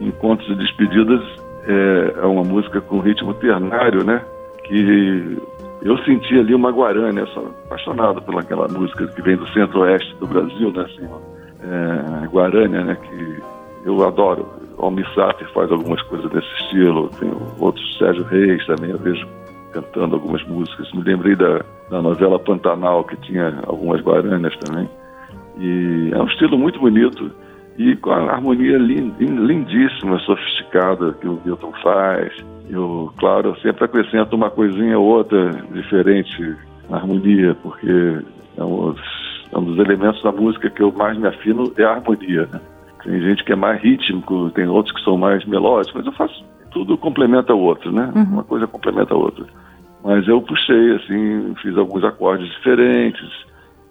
Encontros 0.00 0.48
e 0.48 0.54
Despedidas 0.54 1.22
é, 1.68 2.14
é 2.22 2.26
uma 2.26 2.42
música 2.42 2.80
com 2.80 2.98
ritmo 3.00 3.34
ternário, 3.34 4.02
né? 4.02 4.22
Que 4.64 5.36
eu 5.82 5.96
senti 5.98 6.38
ali 6.38 6.54
uma 6.54 6.70
guarânia, 6.70 7.26
sou 7.26 7.54
apaixonado 7.66 8.22
pelaquela 8.22 8.66
música 8.68 9.06
que 9.06 9.22
vem 9.22 9.36
do 9.36 9.46
centro-oeste 9.48 10.14
do 10.16 10.26
Brasil, 10.26 10.72
né? 10.72 10.82
Assim, 10.82 11.08
é, 11.62 12.26
guarânia, 12.26 12.82
né? 12.82 12.96
Que 12.96 13.42
eu 13.84 14.02
adoro. 14.06 14.48
O 14.78 14.86
Almissati 14.86 15.44
faz 15.52 15.70
algumas 15.70 16.00
coisas 16.02 16.30
desse 16.30 16.48
estilo, 16.62 17.10
tem 17.20 17.30
outros, 17.58 17.98
Sérgio 17.98 18.24
Reis 18.24 18.64
também, 18.66 18.90
eu 18.90 18.98
vejo 18.98 19.26
cantando 19.72 20.14
algumas 20.14 20.42
músicas. 20.46 20.90
Me 20.92 21.02
lembrei 21.02 21.36
da, 21.36 21.60
da 21.90 22.00
novela 22.00 22.38
Pantanal, 22.38 23.04
que 23.04 23.16
tinha 23.16 23.60
algumas 23.66 24.00
guarânias 24.00 24.56
também. 24.58 24.88
E 25.58 26.10
é 26.12 26.18
um 26.18 26.26
estilo 26.26 26.56
muito 26.56 26.78
bonito 26.78 27.30
e 27.78 27.94
com 27.96 28.10
a 28.10 28.32
harmonia 28.32 28.76
lindíssima, 28.76 30.18
sofisticada 30.18 31.12
que 31.14 31.28
o 31.28 31.40
Milton 31.44 31.72
faz. 31.80 32.32
Eu, 32.68 33.12
claro, 33.18 33.56
sempre 33.60 33.84
acrescento 33.84 34.34
uma 34.34 34.50
coisinha 34.50 34.98
ou 34.98 35.06
outra 35.06 35.50
diferente 35.72 36.56
na 36.90 36.96
harmonia, 36.96 37.56
porque 37.62 38.20
é 38.56 38.64
um, 38.64 38.94
é 39.52 39.58
um 39.58 39.64
dos 39.64 39.78
elementos 39.78 40.20
da 40.22 40.32
música 40.32 40.68
que 40.68 40.82
eu 40.82 40.92
mais 40.92 41.16
me 41.16 41.28
afino 41.28 41.72
é 41.78 41.84
a 41.84 41.92
harmonia. 41.92 42.48
Né? 42.52 42.60
Tem 43.04 43.20
gente 43.22 43.44
que 43.44 43.52
é 43.52 43.56
mais 43.56 43.80
rítmico, 43.80 44.50
tem 44.50 44.66
outros 44.66 44.94
que 44.94 45.04
são 45.04 45.16
mais 45.16 45.44
melódicos, 45.44 45.94
mas 45.94 46.06
eu 46.06 46.12
faço 46.12 46.44
tudo 46.72 46.98
complementa 46.98 47.54
o 47.54 47.60
outro, 47.60 47.90
né? 47.90 48.12
Uhum. 48.14 48.22
Uma 48.24 48.44
coisa 48.44 48.66
complementa 48.66 49.14
a 49.14 49.16
outra. 49.16 49.46
Mas 50.04 50.26
eu 50.28 50.40
puxei, 50.42 50.96
assim, 50.96 51.54
fiz 51.62 51.76
alguns 51.76 52.04
acordes 52.04 52.48
diferentes 52.50 53.28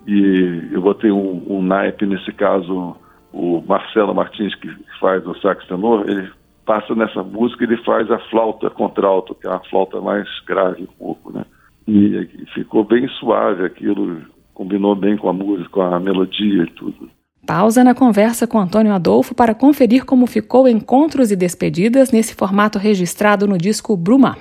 e 0.06 0.70
eu 0.72 0.82
botei 0.82 1.12
um, 1.12 1.44
um 1.48 1.62
naipe, 1.62 2.06
nesse 2.06 2.32
caso, 2.32 2.96
o 3.34 3.64
Marcelo 3.68 4.14
Martins, 4.14 4.56
que 4.56 4.70
faz 5.00 5.26
o 5.26 5.36
sax 5.36 5.66
tenor, 5.68 6.10
ele 6.10 6.30
passa 6.66 6.94
nessa 6.96 7.24
música, 7.24 7.64
ele 7.64 7.78
faz 7.78 8.10
a 8.12 8.20
flauta 8.30 8.70
contralto, 8.70 9.36
que 9.36 9.48
é 9.48 9.52
a 9.52 9.60
flauta 9.70 10.02
mais 10.02 10.28
grave 10.46 10.84
um 10.84 10.98
pouco, 10.98 11.32
né? 11.32 11.46
E, 11.88 12.30
e 12.42 12.46
ficou 12.54 12.84
bem 12.84 13.08
suave 13.08 13.66
aquilo, 13.66 14.22
combinou 14.54 14.96
bem 14.96 15.16
com 15.16 15.30
a 15.30 15.34
música, 15.34 15.70
com 15.70 15.82
a 15.82 16.00
melodia 16.00 16.64
e 16.64 16.72
tudo. 16.72 17.10
Pausa 17.46 17.82
na 17.82 17.96
conversa 17.96 18.46
com 18.46 18.60
Antônio 18.60 18.92
Adolfo 18.92 19.34
para 19.34 19.56
conferir 19.56 20.04
como 20.04 20.28
ficou 20.28 20.68
Encontros 20.68 21.32
e 21.32 21.36
Despedidas 21.36 22.12
nesse 22.12 22.36
formato 22.36 22.78
registrado 22.78 23.48
no 23.48 23.58
disco 23.58 23.96
Bruma. 23.96 24.36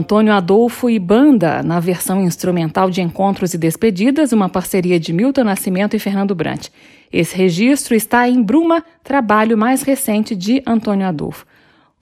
Antônio 0.00 0.32
Adolfo 0.32 0.88
e 0.88 0.98
Banda, 0.98 1.62
na 1.62 1.78
versão 1.78 2.22
instrumental 2.22 2.88
de 2.88 3.02
Encontros 3.02 3.52
e 3.52 3.58
Despedidas, 3.58 4.32
uma 4.32 4.48
parceria 4.48 4.98
de 4.98 5.12
Milton 5.12 5.44
Nascimento 5.44 5.94
e 5.94 5.98
Fernando 5.98 6.34
Brant. 6.34 6.68
Esse 7.12 7.36
registro 7.36 7.94
está 7.94 8.26
em 8.26 8.42
Bruma, 8.42 8.82
trabalho 9.04 9.58
mais 9.58 9.82
recente 9.82 10.34
de 10.34 10.62
Antônio 10.66 11.06
Adolfo. 11.06 11.44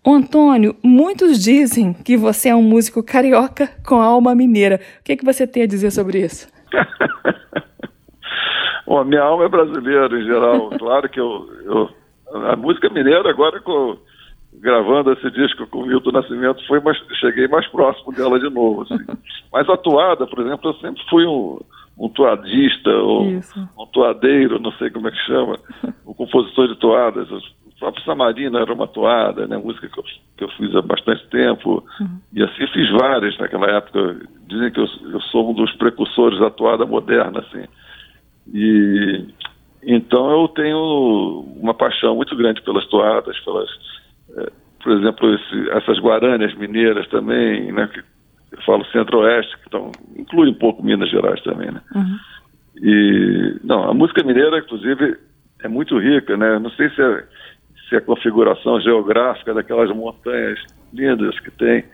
Ô 0.07 0.13
Antônio, 0.13 0.77
muitos 0.81 1.43
dizem 1.43 1.93
que 1.93 2.17
você 2.17 2.51
é 2.51 2.55
um 2.55 2.63
músico 2.63 3.03
carioca 3.03 3.69
com 3.85 3.97
alma 3.97 4.33
mineira. 4.33 4.81
O 5.01 5.03
que, 5.03 5.15
é 5.15 5.17
que 5.17 5.25
você 5.25 5.45
tem 5.45 5.65
a 5.65 5.67
dizer 5.67 5.91
sobre 5.91 6.21
isso? 6.21 6.49
Bom, 8.87 9.03
minha 9.03 9.23
alma 9.23 9.45
é 9.45 9.49
brasileira 9.49 10.21
em 10.21 10.25
geral. 10.25 10.71
Claro 10.79 11.09
que 11.09 11.19
eu, 11.19 11.49
eu 11.65 11.89
a 12.45 12.55
música 12.55 12.89
mineira 12.91 13.29
agora 13.29 13.61
com 13.61 13.99
gravando 14.55 15.13
esse 15.13 15.31
disco 15.31 15.67
com 15.67 15.81
o 15.81 15.87
Milton 15.87 16.13
Nascimento, 16.13 16.67
foi 16.67 16.81
mais, 16.81 16.99
cheguei 17.21 17.49
mais 17.49 17.67
próximo 17.69 18.13
dela 18.13 18.39
de 18.39 18.51
novo. 18.51 18.83
Assim. 18.83 19.05
Mas 19.53 19.69
a 19.69 19.77
toada, 19.77 20.27
por 20.27 20.41
exemplo, 20.41 20.71
eu 20.71 20.75
sempre 20.75 21.03
fui 21.09 21.27
um, 21.27 21.59
um 21.99 22.09
toadista, 22.09 22.91
ou 22.91 23.27
um 23.27 23.87
toadeiro, 23.93 24.61
não 24.61 24.73
sei 24.73 24.91
como 24.91 25.09
é 25.09 25.11
que 25.11 25.27
chama, 25.27 25.59
um 26.07 26.15
compositor 26.15 26.69
de 26.69 26.77
toadas. 26.77 27.31
O 27.31 27.79
próprio 27.79 28.05
Samarina 28.05 28.61
era 28.61 28.73
uma 28.73 28.89
toada, 28.89 29.47
né, 29.47 29.57
música 29.57 29.89
que 29.89 29.99
eu, 29.99 30.05
que 30.37 30.45
eu 30.45 30.49
fiz 30.51 30.75
há 30.75 30.83
bastante 30.83 31.27
tempo. 31.29 31.85
Uhum. 32.01 32.21
E 32.33 32.43
assim 32.43 32.67
fiz 32.69 32.91
várias 32.91 33.39
naquela 33.39 33.67
época. 33.67 34.21
Dizem 34.47 34.71
que 34.73 34.81
eu, 34.81 34.87
eu 35.13 35.21
sou 35.23 35.51
um 35.51 35.55
dos 35.55 35.73
precursores 35.77 36.39
da 36.41 36.51
toada 36.51 36.85
moderna, 36.87 37.41
assim. 37.41 37.65
E 38.53 39.27
então 39.83 40.31
eu 40.31 40.49
tenho 40.49 41.45
uma 41.57 41.73
paixão 41.73 42.17
muito 42.17 42.35
grande 42.37 42.63
pelas 42.63 42.87
toadas, 42.87 43.39
pelas 43.41 43.69
por 44.83 44.93
exemplo, 44.93 45.35
esse, 45.35 45.71
essas 45.71 45.99
guaranias 45.99 46.55
mineiras 46.55 47.07
também, 47.09 47.73
né, 47.73 47.89
que 47.93 48.01
eu 48.53 48.63
falo 48.65 48.85
centro-oeste, 48.87 49.57
que 49.59 49.65
estão, 49.65 49.93
inclui 50.17 50.51
um 50.51 50.55
pouco 50.55 50.83
Minas 50.83 51.11
Gerais 51.11 51.43
também, 51.43 51.71
né? 51.71 51.81
Uhum. 51.95 52.19
E, 52.81 53.57
não, 53.65 53.91
a 53.91 53.93
música 53.93 54.23
mineira, 54.25 54.59
inclusive, 54.59 55.19
é 55.63 55.69
muito 55.69 55.99
rica, 55.99 56.37
né? 56.37 56.59
Não 56.59 56.71
sei 56.71 56.89
se 56.91 57.03
é, 57.03 57.25
se 57.89 57.95
é 57.97 57.99
a 57.99 58.03
configuração 58.03 58.81
geográfica 58.81 59.53
daquelas 59.53 59.95
montanhas 59.95 60.59
lindas 60.93 61.39
que 61.41 61.51
tem, 61.51 61.85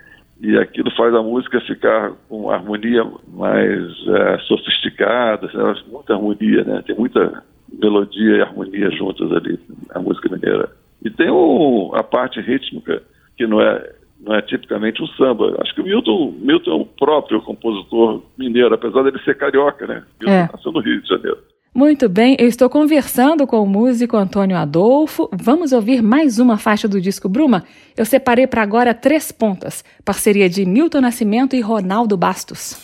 e 0.41 0.59
aquilo 0.59 0.91
faz 0.93 1.15
a 1.15 1.23
música 1.23 1.61
ficar 1.61 2.13
com 2.29 2.51
harmonia 2.51 3.05
mais 3.29 3.93
é, 4.09 4.39
sofisticada, 4.47 5.49
né? 5.53 5.75
muita 5.91 6.15
harmonia, 6.15 6.65
né? 6.65 6.83
Tem 6.87 6.97
muita 6.97 7.43
melodia 7.73 8.37
e 8.37 8.43
harmonia 8.43 8.91
juntas 8.91 9.33
ali, 9.33 9.59
a 9.91 10.01
música 10.01 10.29
mineira. 10.29 10.71
E 11.03 11.11
tem 11.11 11.31
o, 11.31 11.93
a 11.95 12.03
parte 12.03 12.41
rítmica, 12.41 13.03
que 13.37 13.47
não 13.47 13.61
é, 13.61 13.93
não 14.21 14.35
é 14.35 14.43
tipicamente 14.43 15.03
um 15.03 15.07
samba. 15.09 15.57
Acho 15.61 15.75
que 15.75 15.81
o 15.81 15.85
Milton, 15.85 16.35
Milton 16.41 16.71
é 16.71 16.75
o 16.75 16.87
próprio 16.87 17.43
compositor 17.43 18.23
mineiro, 18.39 18.75
apesar 18.75 19.03
dele 19.03 19.19
ser 19.25 19.37
carioca, 19.37 19.87
né? 19.87 20.03
Milton 20.21 20.35
é. 20.35 20.49
nasceu 20.53 20.73
no 20.73 20.81
Rio 20.81 21.01
de 21.03 21.09
Janeiro. 21.09 21.39
Muito 21.75 22.09
bem, 22.09 22.37
eu 22.39 22.47
estou 22.47 22.71
conversando 22.71 23.49
com 23.49 23.61
o 23.61 23.67
músico 23.67 24.17
Antônio 24.17 24.57
Adolfo. 24.57 25.29
Vamos 25.33 25.73
ouvir 25.73 26.01
mais 26.03 26.39
uma 26.39 26.57
faixa 26.57 26.87
do 26.87 27.01
disco 27.01 27.29
Bruma? 27.29 27.65
Eu 27.97 28.05
separei 28.05 28.47
para 28.47 28.63
agora 28.63 28.95
três 28.95 29.33
pontas, 29.33 29.85
parceria 30.05 30.49
de 30.49 30.65
Milton 30.65 31.01
Nascimento 31.01 31.57
e 31.57 31.61
Ronaldo 31.61 32.17
Bastos. 32.17 32.77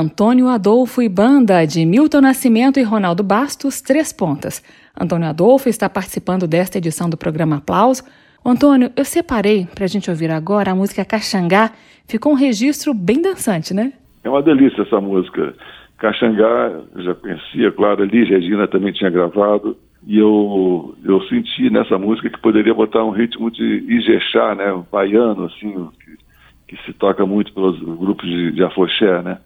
Antônio 0.00 0.48
Adolfo 0.48 1.02
e 1.02 1.10
Banda, 1.10 1.66
de 1.66 1.84
Milton 1.84 2.22
Nascimento 2.22 2.80
e 2.80 2.82
Ronaldo 2.82 3.22
Bastos, 3.22 3.82
Três 3.82 4.14
Pontas. 4.14 4.64
Antônio 4.98 5.28
Adolfo 5.28 5.68
está 5.68 5.90
participando 5.90 6.48
desta 6.48 6.78
edição 6.78 7.10
do 7.10 7.18
programa 7.18 7.56
Aplauso. 7.56 8.02
Antônio, 8.42 8.90
eu 8.96 9.04
separei 9.04 9.66
para 9.74 9.84
a 9.84 9.86
gente 9.86 10.08
ouvir 10.08 10.30
agora 10.30 10.70
a 10.70 10.74
música 10.74 11.04
Caxangá. 11.04 11.72
Ficou 12.08 12.32
um 12.32 12.34
registro 12.34 12.94
bem 12.94 13.20
dançante, 13.20 13.74
né? 13.74 13.92
É 14.24 14.30
uma 14.30 14.42
delícia 14.42 14.80
essa 14.80 14.98
música. 15.02 15.54
Caxangá, 15.98 16.80
eu 16.96 17.02
já 17.02 17.14
conhecia, 17.14 17.70
claro, 17.70 18.02
ali 18.02 18.24
Regina 18.24 18.66
também 18.66 18.94
tinha 18.94 19.10
gravado. 19.10 19.76
E 20.06 20.16
eu, 20.16 20.94
eu 21.04 21.20
senti 21.24 21.68
nessa 21.68 21.98
música 21.98 22.30
que 22.30 22.40
poderia 22.40 22.72
botar 22.72 23.04
um 23.04 23.10
ritmo 23.10 23.50
de 23.50 23.84
Ijexá, 23.86 24.54
né? 24.54 24.82
Baiano, 24.90 25.44
assim, 25.44 25.90
que, 26.02 26.74
que 26.74 26.84
se 26.86 26.94
toca 26.94 27.26
muito 27.26 27.52
pelos 27.52 27.78
grupos 27.78 28.26
de, 28.26 28.52
de 28.52 28.64
afoxé, 28.64 29.20
né? 29.20 29.36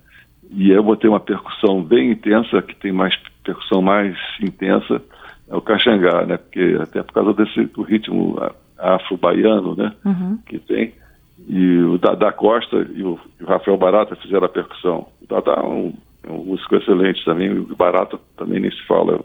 E 0.51 0.70
eu 0.70 0.82
botei 0.82 1.09
uma 1.09 1.20
percussão 1.20 1.82
bem 1.82 2.12
intensa, 2.12 2.62
que 2.62 2.76
tem 2.76 2.92
mais 2.92 3.16
percussão 3.42 3.82
mais 3.82 4.16
intensa, 4.40 5.03
é 5.49 5.57
o 5.57 5.61
caxangá, 5.61 6.24
né? 6.24 6.36
Porque 6.36 6.78
até 6.80 7.03
por 7.03 7.12
causa 7.12 7.34
desse 7.34 7.64
do 7.66 7.82
ritmo 7.82 8.38
afro-baiano, 8.78 9.74
né? 9.74 9.92
Uhum. 10.05 10.38
Que 10.47 10.59
tem. 10.59 10.95
E 11.49 11.78
o 11.78 11.99
Dada 11.99 12.32
Costa 12.32 12.76
e 12.95 13.03
o, 13.03 13.18
e 13.40 13.45
o, 13.45 13.47
Rafael 13.47 13.76
Barata 13.76 14.16
fizeram 14.16 14.47
a 14.47 14.49
percussão. 14.49 15.09
O 15.22 15.26
Dada 15.26 15.53
é 15.53 15.66
um, 15.66 15.92
é 16.22 16.30
um 16.30 16.45
músico 16.45 16.76
excelente 16.76 17.24
também, 17.24 17.51
o 17.51 17.76
Barata 17.76 18.18
também 18.36 18.61
nem 18.61 18.70
se 18.70 18.82
fala. 18.86 19.20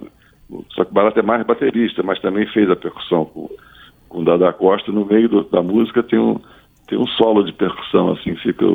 Só 0.70 0.84
que 0.84 0.92
o 0.92 0.94
Barata 0.94 1.20
é 1.20 1.24
mais 1.24 1.46
baterista, 1.46 2.02
mas 2.04 2.20
também 2.20 2.48
fez 2.48 2.70
a 2.70 2.76
percussão 2.76 3.26
com, 3.26 3.50
com 4.10 4.22
o 4.22 4.26
Dada 4.26 4.52
Costa. 4.52 4.92
No 4.92 5.06
meio 5.06 5.30
do, 5.30 5.44
da 5.44 5.62
música 5.62 6.02
tem 6.02 6.20
um, 6.20 6.40
tem 6.88 6.98
um 6.98 7.08
solo 7.08 7.44
de 7.44 7.54
percussão, 7.54 8.12
assim, 8.12 8.36
fica 8.38 8.66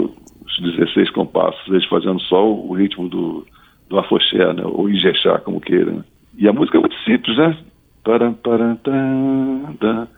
os 0.58 0.76
16 0.76 1.10
compassos, 1.10 1.66
eles 1.68 1.84
fazendo 1.86 2.20
só 2.22 2.46
o, 2.46 2.72
ritmo 2.74 3.08
do, 3.08 3.46
do 3.88 3.98
afoxé, 3.98 4.52
né? 4.52 4.62
Ou 4.64 4.88
ijexá, 4.88 5.38
como 5.38 5.60
queira, 5.60 5.90
né? 5.90 6.04
E 6.36 6.48
a 6.48 6.52
música 6.52 6.78
é 6.78 6.80
muito 6.80 6.96
simples, 7.04 7.36
né? 7.36 7.56
Param, 8.02 8.34
tam, 8.34 10.08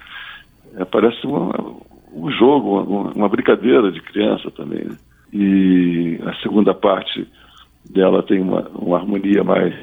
É, 0.76 0.84
parece 0.84 1.26
uma, 1.26 1.52
um 2.12 2.30
jogo, 2.30 2.80
uma, 2.80 3.12
uma, 3.12 3.28
brincadeira 3.28 3.92
de 3.92 4.00
criança 4.00 4.50
também. 4.50 4.84
Né? 4.84 4.96
E 5.32 6.18
a 6.26 6.34
segunda 6.42 6.74
parte 6.74 7.26
dela 7.88 8.22
tem 8.22 8.40
uma, 8.40 8.68
uma 8.74 8.98
harmonia 8.98 9.44
mais 9.44 9.74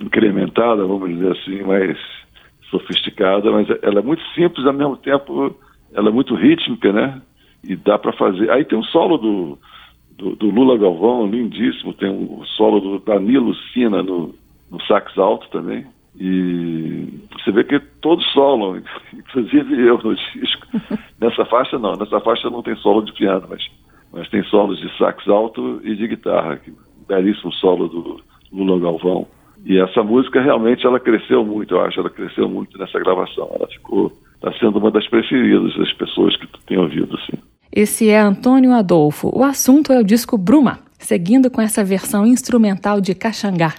incrementada, 0.00 0.84
vamos 0.84 1.10
dizer 1.10 1.32
assim, 1.32 1.62
mais 1.62 1.96
sofisticada, 2.70 3.50
mas 3.50 3.68
ela 3.82 4.00
é 4.00 4.02
muito 4.02 4.22
simples, 4.34 4.66
ao 4.66 4.72
mesmo 4.72 4.96
tempo 4.96 5.56
ela 5.92 6.08
é 6.08 6.12
muito 6.12 6.34
rítmica, 6.34 6.92
né? 6.92 7.20
E 7.64 7.74
dá 7.74 7.98
para 7.98 8.12
fazer. 8.12 8.50
Aí 8.50 8.64
tem 8.64 8.78
um 8.78 8.84
solo 8.84 9.16
do, 9.16 9.58
do, 10.18 10.34
do, 10.34 10.50
Lula 10.50 10.76
Galvão, 10.76 11.26
lindíssimo, 11.26 11.94
tem 11.94 12.10
um 12.10 12.44
solo 12.44 12.80
do 12.80 12.98
Danilo 12.98 13.54
Sina 13.72 14.02
no, 14.02 14.34
no 14.70 14.82
sax 14.82 15.16
alto 15.16 15.48
também. 15.50 15.86
E 16.20 17.06
você 17.32 17.52
vê 17.52 17.62
que 17.62 17.78
todos 18.00 18.26
solam, 18.32 18.82
inclusive 19.14 19.80
eu 19.80 19.98
no 19.98 20.14
disco. 20.14 20.66
Nessa 21.20 21.44
faixa 21.46 21.78
não, 21.78 21.94
nessa 21.94 22.20
faixa 22.20 22.50
não 22.50 22.62
tem 22.62 22.76
solo 22.76 23.02
de 23.02 23.12
piano, 23.12 23.46
mas, 23.48 23.64
mas 24.12 24.28
tem 24.28 24.42
solos 24.44 24.78
de 24.80 24.96
sax 24.98 25.26
alto 25.28 25.80
e 25.84 25.94
de 25.94 26.08
guitarra, 26.08 26.56
que, 26.56 26.72
belíssimo 27.08 27.52
solo 27.54 27.88
do 27.88 28.20
Lula 28.52 28.78
Galvão. 28.80 29.26
E 29.64 29.78
essa 29.78 30.02
música 30.02 30.40
realmente 30.40 30.86
ela 30.86 31.00
cresceu 31.00 31.44
muito, 31.44 31.74
eu 31.74 31.80
acho, 31.80 32.00
ela 32.00 32.10
cresceu 32.10 32.48
muito 32.48 32.78
nessa 32.78 32.98
gravação. 33.00 33.50
Ela 33.54 33.66
ficou, 33.68 34.12
está 34.36 34.52
sendo 34.58 34.78
uma 34.78 34.90
das 34.90 35.06
preferidas 35.08 35.76
das 35.76 35.92
pessoas 35.94 36.36
que 36.36 36.46
tu 36.46 36.60
tem 36.66 36.78
ouvido, 36.78 37.16
assim. 37.16 37.42
Esse 37.80 38.08
é 38.08 38.18
Antônio 38.18 38.72
Adolfo. 38.72 39.30
O 39.32 39.44
assunto 39.44 39.92
é 39.92 40.00
o 40.00 40.02
disco 40.02 40.36
Bruma, 40.36 40.80
seguindo 40.98 41.48
com 41.48 41.62
essa 41.62 41.84
versão 41.84 42.26
instrumental 42.26 43.00
de 43.00 43.14
Caxangá. 43.14 43.72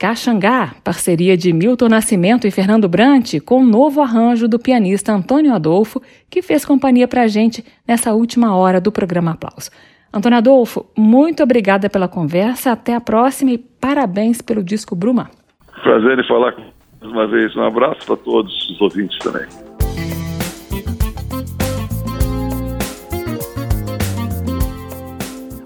Caxangá, 0.00 0.76
parceria 0.82 1.36
de 1.36 1.52
Milton 1.52 1.90
Nascimento 1.90 2.46
e 2.46 2.50
Fernando 2.50 2.88
Brant, 2.88 3.34
com 3.44 3.60
o 3.60 3.66
novo 3.66 4.00
arranjo 4.00 4.48
do 4.48 4.58
pianista 4.58 5.12
Antônio 5.12 5.52
Adolfo, 5.52 6.00
que 6.30 6.40
fez 6.40 6.64
companhia 6.64 7.06
para 7.06 7.20
a 7.20 7.28
gente 7.28 7.62
nessa 7.86 8.14
última 8.14 8.56
hora 8.56 8.80
do 8.80 8.90
programa 8.90 9.32
Aplauso. 9.32 9.70
Antônio 10.10 10.38
Adolfo, 10.38 10.86
muito 10.96 11.42
obrigada 11.42 11.90
pela 11.90 12.08
conversa, 12.08 12.72
até 12.72 12.94
a 12.94 13.00
próxima 13.00 13.50
e 13.50 13.58
parabéns 13.58 14.40
pelo 14.40 14.64
disco 14.64 14.96
Bruma. 14.96 15.30
Prazer 15.82 16.18
em 16.18 16.26
falar 16.26 16.56
mais 16.56 17.12
uma 17.12 17.28
vez. 17.28 17.54
Um 17.54 17.62
abraço 17.64 18.06
para 18.06 18.16
todos 18.16 18.70
os 18.70 18.80
ouvintes 18.80 19.18
também. 19.18 19.46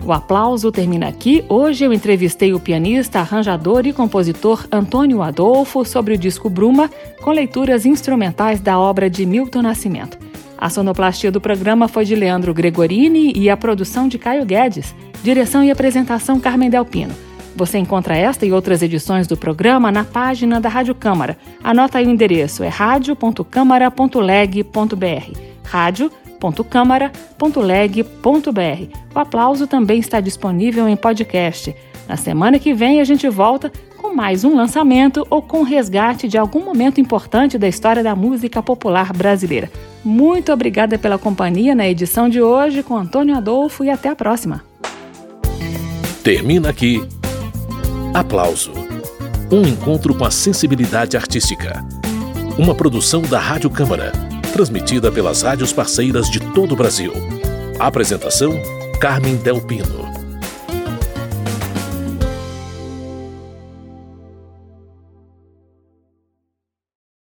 O 0.07 0.13
aplauso 0.13 0.71
termina 0.71 1.09
aqui. 1.09 1.43
Hoje 1.49 1.83
eu 1.83 1.93
entrevistei 1.93 2.53
o 2.53 2.61
pianista, 2.61 3.21
arranjador 3.21 3.87
e 3.87 3.93
compositor 3.93 4.67
Antônio 4.71 5.23
Adolfo 5.23 5.83
sobre 5.83 6.13
o 6.13 6.19
disco 6.19 6.51
Bruma, 6.51 6.91
com 7.23 7.31
leituras 7.31 7.87
instrumentais 7.87 8.61
da 8.61 8.79
obra 8.79 9.09
de 9.09 9.25
Milton 9.25 9.63
Nascimento. 9.63 10.19
A 10.59 10.69
sonoplastia 10.69 11.33
do 11.33 11.41
programa 11.41 11.89
foi 11.89 12.05
de 12.05 12.15
Leandro 12.15 12.53
Gregorini 12.53 13.33
e 13.35 13.49
a 13.49 13.57
produção 13.57 14.07
de 14.07 14.19
Caio 14.19 14.45
Guedes. 14.45 14.95
Direção 15.23 15.65
e 15.65 15.71
apresentação 15.71 16.39
Carmen 16.39 16.69
Delpino. 16.69 17.15
Você 17.57 17.79
encontra 17.79 18.15
esta 18.15 18.45
e 18.45 18.53
outras 18.53 18.83
edições 18.83 19.27
do 19.27 19.39
programa 19.39 19.91
na 19.91 20.05
página 20.05 20.61
da 20.61 20.69
Rádio 20.69 20.95
Câmara. 20.95 21.39
Anota 21.63 21.97
aí 21.99 22.07
o 22.07 22.11
endereço, 22.11 22.63
é 22.63 22.69
radio.câmara.leg.br. 22.69 25.39
Rádio 25.65 26.11
www.câmara.leg.br. 26.45 28.99
O 29.15 29.19
aplauso 29.19 29.67
também 29.67 30.01
está 30.01 30.21
disponível 30.21 30.89
em 30.89 30.97
podcast. 30.97 31.75
Na 32.09 32.17
semana 32.17 32.59
que 32.59 32.75
vem 32.75 33.01
a 33.01 33.05
gente 33.05 33.29
volta 33.29 33.73
com 33.97 34.15
mais 34.15 34.45
um 34.45 34.55
lançamento 34.55 35.27
ou 35.31 35.41
com 35.41 35.63
resgate 35.63 36.29
de 36.29 36.37
algum 36.37 36.65
momento 36.65 37.01
importante 37.01 37.57
da 37.57 37.67
história 37.67 38.03
da 38.03 38.15
música 38.15 38.63
popular 38.63 39.13
brasileira. 39.13 39.71
Muito 40.05 40.53
obrigada 40.53 40.99
pela 40.99 41.19
companhia 41.19 41.75
na 41.75 41.89
edição 41.89 42.29
de 42.29 42.43
hoje 42.43 42.83
com 42.83 42.97
Antônio 42.97 43.35
Adolfo 43.35 43.85
e 43.85 43.91
até 43.91 44.11
a 44.11 44.17
próxima. 44.17 44.63
Termina 46.23 46.69
aqui. 46.69 47.03
Aplauso. 48.13 48.73
Um 49.51 49.63
encontro 49.63 50.15
com 50.15 50.25
a 50.25 50.31
sensibilidade 50.31 51.17
artística. 51.17 51.85
Uma 52.59 52.75
produção 52.75 53.23
da 53.23 53.39
Rádio 53.39 53.71
Câmara 53.71 54.13
transmitida 54.55 55.11
pelas 55.11 55.43
rádios 55.43 55.73
parceiras 55.73 56.31
de 56.31 56.39
todo 56.39 56.75
o 56.75 56.77
Brasil. 56.77 57.13
Apresentação: 57.81 58.53
Carmen 59.01 59.35
Del 59.35 59.61
Pino. 59.61 60.14